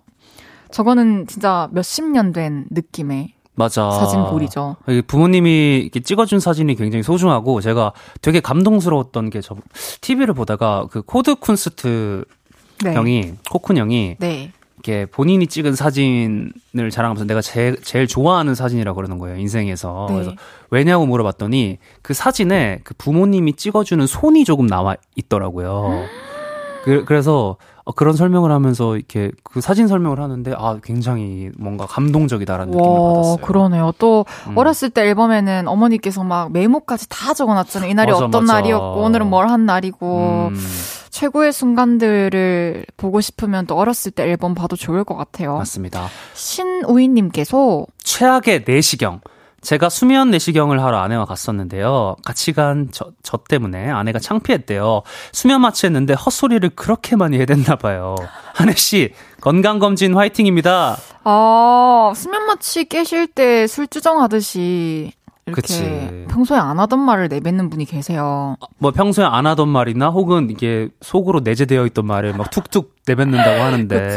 [0.71, 3.91] 저거는 진짜 몇십 년 된 느낌의 맞아.
[3.91, 4.75] 사진 보물이죠.
[4.87, 9.55] 이게 부모님이 이렇게 찍어준 사진이 굉장히 소중하고 제가 되게 감동스러웠던 게 저
[10.01, 12.25] TV를 보다가 그 코드 쿤스트
[12.83, 12.93] 네.
[12.93, 14.51] 형이 코쿤 형이 네.
[14.83, 20.13] 이렇게 본인이 찍은 사진을 자랑하면서 내가 제, 제일 좋아하는 사진이라고 그러는 거예요 인생에서 네.
[20.15, 20.31] 그래서
[20.71, 26.03] 왜냐고 물어봤더니 그 사진에 그 부모님이 찍어주는 손이 조금 나와 있더라고요.
[26.83, 27.57] 그, 그래서 어,
[27.95, 33.37] 그런 설명을 하면서 이렇게 그 사진 설명을 하는데 아 굉장히 뭔가 감동적이다라는 느낌을 와, 받았어요.
[33.37, 33.93] 그러네요.
[33.97, 34.57] 또 음.
[34.57, 37.89] 어렸을 때 앨범에는 어머니께서 막 메모까지 다 적어놨잖아요.
[37.89, 38.53] 이 날이 맞아, 어떤 맞아.
[38.53, 40.57] 날이었고 오늘은 뭘 한 날이고 음,
[41.09, 45.57] 최고의 순간들을 보고 싶으면 또 어렸을 때 앨범 봐도 좋을 것 같아요.
[45.57, 46.07] 맞습니다.
[46.33, 49.21] 신우인님께서 최악의 내시경.
[49.61, 52.15] 제가 수면 내시경을 하러 아내와 갔었는데요.
[52.25, 55.03] 같이 간 저, 저 때문에 아내가 창피했대요.
[55.31, 58.15] 수면 마취했는데 헛소리를 그렇게 많이 해댔나 봐요.
[58.55, 60.97] 한혜 씨, 건강검진 화이팅입니다.
[61.23, 65.13] 아 수면 마취 깨실 때 술주정 하듯이
[65.45, 66.25] 이렇게 그치.
[66.29, 68.57] 평소에 안 하던 말을 내뱉는 분이 계세요.
[68.79, 74.15] 뭐 평소에 안 하던 말이나 혹은 이게 속으로 내재되어 있던 말을 막 툭툭 내뱉는다고 하는데.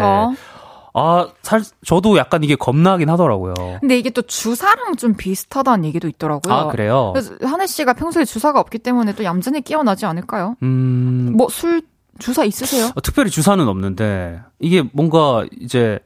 [0.96, 3.54] 아, 살, 저도 약간 이게 겁나긴 하더라고요.
[3.80, 6.54] 근데 이게 또 주사랑 좀 비슷하다는 얘기도 있더라고요.
[6.54, 7.10] 아, 그래요?
[7.12, 10.56] 그래서 한혜 씨가 평소에 주사가 없기 때문에 또 얌전히 깨어나지 않을까요?
[10.62, 11.82] 음, 뭐 술
[12.20, 12.90] 주사 있으세요?
[12.94, 15.98] 어, 특별히 주사는 없는데 이게 뭔가 이제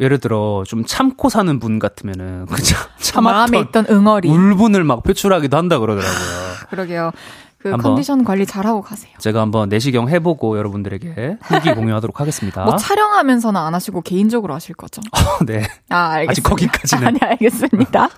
[0.00, 4.28] 예를 들어 좀 참고 사는 분 같으면은 그냥 마음에 참았던 있던 응어리.
[4.30, 6.16] 울분을 막 표출하기도 한다 그러더라고요.
[6.70, 7.12] 그러게요.
[7.64, 7.76] 그.
[7.78, 9.10] 컨디션 관리 잘하고 가세요.
[9.18, 12.62] 제가 한번 내시경 해보고 여러분들에게 후기 공유하도록 하겠습니다.
[12.64, 15.00] 뭐 촬영하면서는 안 하시고 개인적으로 하실 거죠?
[15.46, 15.62] 네.
[15.88, 16.30] 아, 알겠습니다.
[16.30, 17.06] 아직 거기까지는.
[17.08, 18.08] 아니, 알겠습니다.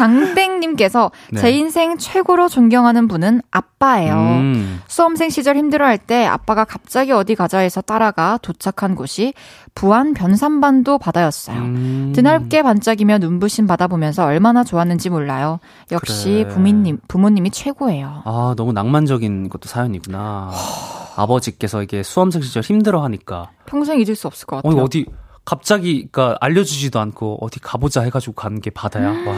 [0.00, 1.40] 장땡님께서 네.
[1.40, 4.14] 제 인생 최고로 존경하는 분은 아빠예요.
[4.14, 9.34] 음, 수험생 시절 힘들어할 때 아빠가 갑자기 어디 가자 해서 따라가 도착한 곳이
[9.74, 11.58] 부안 변산반도 바다였어요.
[11.58, 12.12] 음.
[12.14, 15.60] 드넓게 반짝이며 눈부신 바다 보면서 얼마나 좋았는지 몰라요.
[15.92, 16.48] 역시 그래.
[16.48, 18.22] 부모님, 부모님이 최고예요.
[18.24, 20.50] 아 너무 낭만적인 것도 사연이구나.
[21.16, 24.72] 아버지께서 이게 수험생 시절 힘들어하니까 평생 잊을 수 없을 것어 같아요.
[24.72, 25.06] 이거 어디
[25.50, 29.08] 갑자기 그러니까 알려주지도 않고 어디 가보자 해가지고 간 게 바다야.
[29.08, 29.34] 와.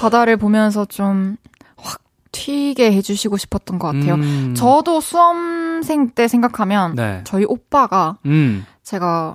[0.00, 1.36] 바다를 보면서 좀
[1.76, 2.00] 확
[2.32, 4.14] 튀게 해주시고 싶었던 것 같아요.
[4.14, 4.54] 음.
[4.56, 7.20] 저도 수험생 때 생각하면 네.
[7.24, 8.64] 저희 오빠가 음.
[8.82, 9.34] 제가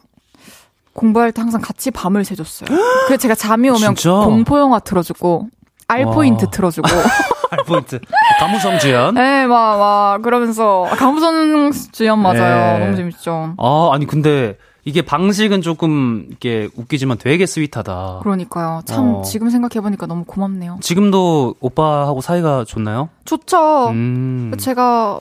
[0.94, 2.68] 공부할 때 항상 같이 밤을 새줬어요.
[3.08, 4.12] 그래서 제가 잠이 오면 진짜?
[4.12, 5.48] 공포 영화 틀어주고
[5.90, 6.52] 알 포인트 와.
[6.52, 6.88] 틀어주고,
[7.52, 8.00] 알 포인트.
[8.42, 9.14] 가무성 주연.
[9.16, 12.78] 네, 막, 막, 그러면서, 강부선 주연 맞아요.
[12.80, 12.86] 네.
[12.86, 13.54] 너무 재밌죠.
[13.58, 14.58] 아, 아니, 근데
[14.88, 18.20] 이게 방식은 조금 이게 웃기지만 되게 스윗하다.
[18.24, 18.84] 그러니까요.
[18.86, 19.22] 참, 어.
[19.22, 20.78] 지금 생각해보니까 너무 고맙네요.
[20.82, 23.10] 지금도 오빠하고 사이가 좋나요?
[23.26, 23.90] 좋죠.
[23.90, 24.54] 음.
[24.58, 25.20] 제가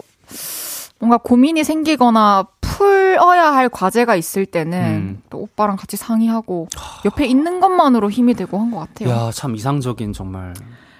[1.00, 5.22] 뭔가 고민이 생기거나 풀어야 할 과제가 있을 때는 음.
[5.30, 6.68] 또 오빠랑 같이 상의하고
[7.04, 9.08] 옆에 있는 것만으로 힘이 되고 한 것 같아요.
[9.10, 10.54] 야, 참 이상적인 정말.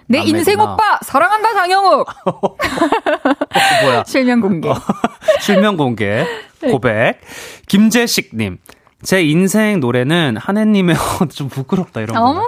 [0.08, 0.38] 내 남매구나.
[0.38, 2.08] 인생 오빠 사랑한다 장영욱.
[3.82, 4.04] 뭐야.
[4.06, 4.72] 실명 공개.
[5.40, 6.24] 실명 공개
[6.60, 7.20] 고백
[7.66, 8.58] 김재식님
[9.02, 10.96] 제 인생 노래는 한혜님의
[11.34, 12.46] 좀 부끄럽다 이런 거 어머나.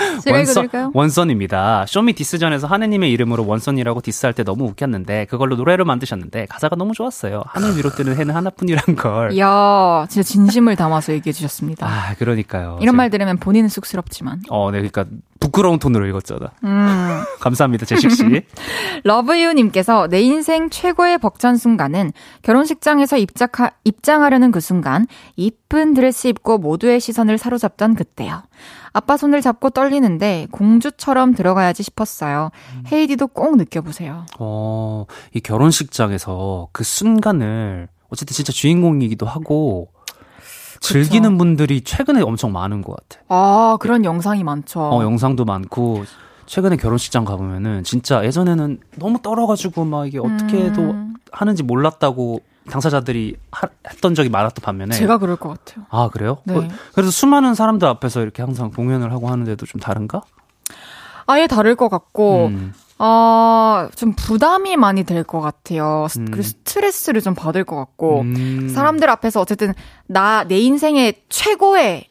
[0.00, 0.90] 원선, 읽어드릴까요?
[0.94, 1.84] 원선입니다.
[1.86, 7.42] 쇼미 디스전에서 한혜님의 이름으로 원선이라고 디스할 때 너무 웃겼는데 그걸로 노래를 만드셨는데 가사가 너무 좋았어요.
[7.46, 9.32] 하늘 위로 뜨는 해는 하나뿐이란 걸.
[9.32, 11.86] 이야, 진짜 진심을 담아서 얘기해 주셨습니다.
[11.86, 12.78] 아 그러니까요.
[12.80, 14.40] 이런 제가- 말 들으면 본인은 쑥스럽지만.
[14.48, 15.04] 어, 네, 그러니까
[15.40, 16.52] 부끄러운 톤으로 읽었잖아.
[16.64, 17.24] 음.
[17.40, 18.22] 감사합니다, 재식 씨.
[19.04, 22.12] 러브유님께서 내 인생 최고의 벅찬 순간은
[22.42, 28.42] 결혼식장에서 입장하, 입장하려는 그 순간 이쁜 드레스 입고 모두의 시선을 사로잡던 그때요.
[28.92, 32.50] 아빠 손을 잡고 떨리는데 공주처럼 들어가야지 싶었어요.
[32.92, 34.26] 헤이디도 꼭 느껴보세요.
[34.38, 39.88] 어, 이 결혼식장에서 그 순간을 어쨌든 진짜 주인공이기도 하고
[40.80, 43.22] 즐기는 분들이 최근에 엄청 많은 것 같아.
[43.28, 44.80] 아, 그런 영상이 많죠.
[44.80, 46.04] 어, 영상도 많고
[46.46, 51.14] 최근에 결혼식장 가보면은 진짜 예전에는 너무 떨어가지고 막 이게 어떻게 해도 음.
[51.30, 55.84] 하는지 몰랐다고 당사자들이 하- 했던 적이 많았던 반면에 제가 그럴 것 같아요.
[55.90, 56.38] 아 그래요?
[56.44, 56.56] 네.
[56.56, 60.22] 어, 그래서 수많은 사람들 앞에서 이렇게 항상 공연을 하고 하는데도 좀 다른가?
[61.26, 62.72] 아예 다를 것 같고, 음,
[63.02, 66.06] 아, 좀 부담이 많이 될 것 같아요.
[66.10, 66.26] 스- 음.
[66.26, 68.68] 그리고 스트레스를 좀 받을 것 같고, 음.
[68.68, 69.72] 사람들 앞에서 어쨌든
[70.06, 72.06] 나 내 인생의 최고의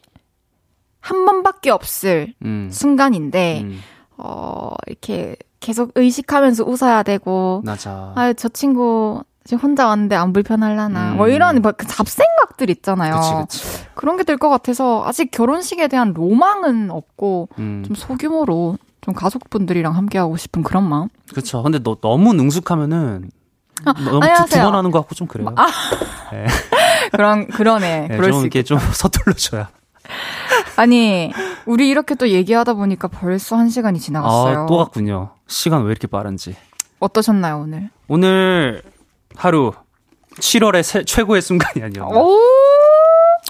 [0.99, 3.79] 한 번밖에 없을 음, 순간인데 음,
[4.17, 8.13] 어 이렇게 계속 의식하면서 웃어야 되고 맞아.
[8.15, 11.17] 아 저 친구 지금 혼자 왔는데 안 불편할라나 음.
[11.17, 13.45] 뭐 이런 뭐그 잡생각들 있잖아요.
[13.47, 13.85] 그치 그치.
[14.01, 17.83] 런게 될 것 같아서 아직 결혼식에 대한 로망은 없고 음.
[17.85, 21.07] 좀 소규모로 좀 가족분들이랑 함께 하고 싶은 그런 마음.
[21.33, 21.63] 그쵸.
[21.63, 23.29] 근데 너 너무 능숙하면은
[23.83, 24.45] 너무 두, 아.
[24.45, 25.47] 두번 하는 것 같고 좀 그래요.
[27.11, 28.07] 그런 그러네.
[28.09, 29.69] 네, 그럴 좀수 이렇게 좀 서툴러줘야.
[30.75, 31.31] 아니
[31.65, 34.59] 우리 이렇게 또 얘기하다 보니까 벌써 한 시간이 지나갔어요.
[34.61, 35.31] 아, 또 갔군요.
[35.47, 36.55] 시간 왜 이렇게 빠른지.
[36.99, 37.89] 어떠셨나요 오늘?
[38.07, 38.81] 오늘
[39.35, 39.71] 하루
[40.35, 42.15] 7월의 세- 최고의 순간이 아니었나.
[42.17, 42.37] 오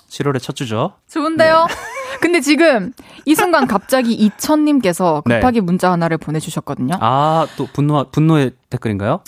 [0.10, 0.94] 7월의 첫 주죠.
[1.10, 1.68] 좋은데요.
[2.22, 2.94] 근데 지금
[3.26, 5.36] 이 순간 갑자기 이천님께서 네.
[5.36, 6.96] 급하게 문자 하나를 보내주셨거든요.
[7.00, 9.22] 아, 또 분노, 분노의 댓글인가요?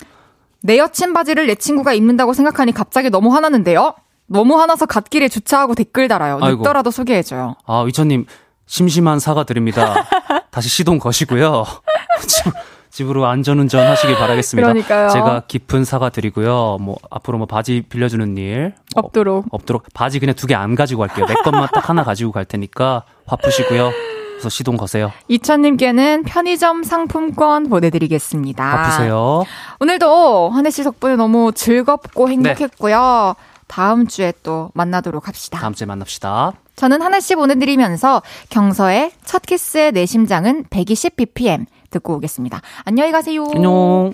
[0.62, 3.94] 내 여친 바지를 내 친구가 입는다고 생각하니 갑자기 너무 화나는데요.
[4.26, 6.38] 너무 화나서 갓길에 주차하고 댓글 달아요.
[6.40, 6.58] 아이고.
[6.58, 7.56] 늦더라도 소개해줘요.
[7.66, 8.26] 아, 위천님,
[8.66, 9.94] 심심한 사과 드립니다.
[10.50, 11.64] 다시 시동 거시고요.
[12.92, 14.68] 집, 집으로 안전운전 하시길 바라겠습니다.
[14.68, 15.08] 그러니까요.
[15.08, 16.76] 제가 깊은 사과 드리고요.
[16.80, 18.74] 뭐, 앞으로 뭐 바지 빌려주는 일.
[18.94, 19.46] 뭐 없도록.
[19.50, 19.84] 없도록.
[19.94, 21.26] 바지 그냥 두 개 안 가지고 갈게요.
[21.26, 23.90] 내 것만 딱 하나 가지고 갈 테니까 화 푸시고요.
[24.34, 25.10] 그래서 시동 거세요.
[25.28, 28.64] 이천님께는 편의점 상품권 보내드리겠습니다.
[28.64, 29.44] 화 푸세요.
[29.80, 32.32] 오늘도 한혜 씨 덕분에 너무 즐겁고 네.
[32.34, 33.34] 행복했고요.
[33.68, 35.58] 다음 주에 또 만나도록 합시다.
[35.58, 36.52] 다음 주에 만납시다.
[36.76, 38.20] 저는 하나씩 보내드리면서
[38.50, 42.60] 경서의 첫 키스의 내 심장은 120bpm 듣고 오겠습니다.
[42.84, 43.46] 안녕히 가세요.
[43.54, 44.12] 안녕.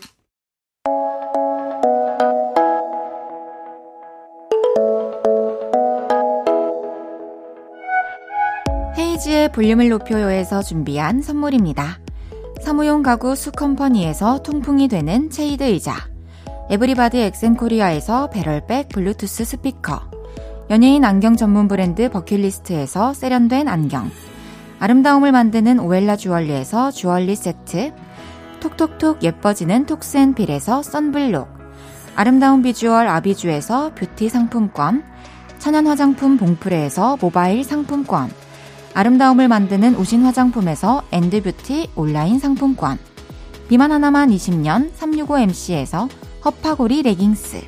[8.99, 12.01] 헤이즈의 볼륨을 높여요에서 준비한 선물입니다.
[12.61, 15.95] 사무용 가구 수컴퍼니에서 통풍이 되는 체이드 의자
[16.71, 20.11] 에브리바디 엑센코리아에서 배럴백 블루투스 스피커
[20.71, 24.11] 연예인 안경 전문 브랜드 버킷리스트에서 세련된 안경
[24.81, 27.93] 아름다움을 만드는 오엘라 주얼리에서 주얼리 세트
[28.61, 31.49] 톡톡톡 예뻐지는 톡스앤필에서 썬블록
[32.15, 35.05] 아름다운 비주얼 아비주에서 뷰티 상품권
[35.59, 38.31] 천연 화장품 봉프레에서 모바일 상품권
[38.95, 42.99] 아름다움을 만드는 우신 화장품에서 엔드뷰티 온라인 상품권
[43.69, 46.09] 비만 하나만 20년 365MC에서
[46.45, 47.61] 허파고리 레깅스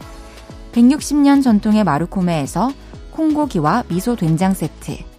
[0.73, 2.71] 160년 전통의 마루코메에서
[3.11, 5.10] 콩고기와 미소 된장 세트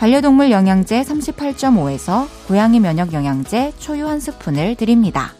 [0.00, 5.34] 반려동물 영양제 38.5에서 고양이 면역 영양제 초유 한 스푼을 드립니다.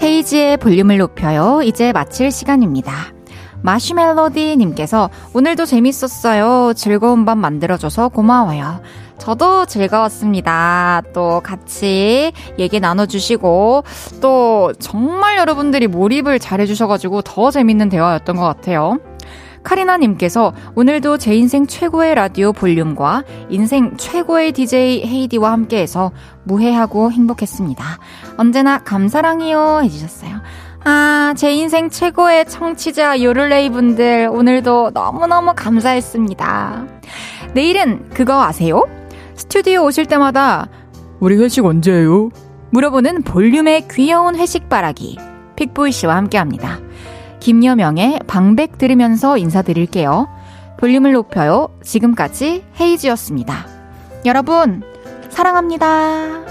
[0.00, 1.60] 헤이지의 볼륨을 높여요.
[1.62, 3.19] 이제 마칠 시간입니다.
[3.62, 6.72] 마시멜로디님께서 오늘도 재밌었어요.
[6.74, 8.80] 즐거운 밤 만들어줘서 고마워요.
[9.18, 11.02] 저도 즐거웠습니다.
[11.12, 13.84] 또 같이 얘기 나눠주시고
[14.20, 18.98] 또 정말 여러분들이 몰입을 잘해주셔가지고 더 재밌는 대화였던 것 같아요.
[19.62, 26.12] 카리나님께서 오늘도 제 인생 최고의 라디오 볼륨과 인생 최고의 DJ 헤이디와 함께해서
[26.44, 27.84] 무해하고 행복했습니다.
[28.38, 30.40] 언제나 감사랑이요 해주셨어요.
[30.84, 36.86] 아, 제 인생 최고의 청취자 요를레이 분들 오늘도 너무너무 감사했습니다.
[37.54, 38.86] 내일은 그거 아세요?
[39.34, 40.68] 스튜디오 오실 때마다
[41.18, 42.30] 우리 회식 언제예요?
[42.70, 45.18] 물어보는 볼륨의 귀여운 회식 바라기
[45.56, 46.78] 픽보이 씨와 함께 합니다.
[47.40, 50.28] 김여명의 방백 들으면서 인사드릴게요.
[50.78, 51.68] 볼륨을 높여요.
[51.82, 53.66] 지금까지 헤이즈였습니다.
[54.24, 54.82] 여러분
[55.28, 56.44] 사랑합니다.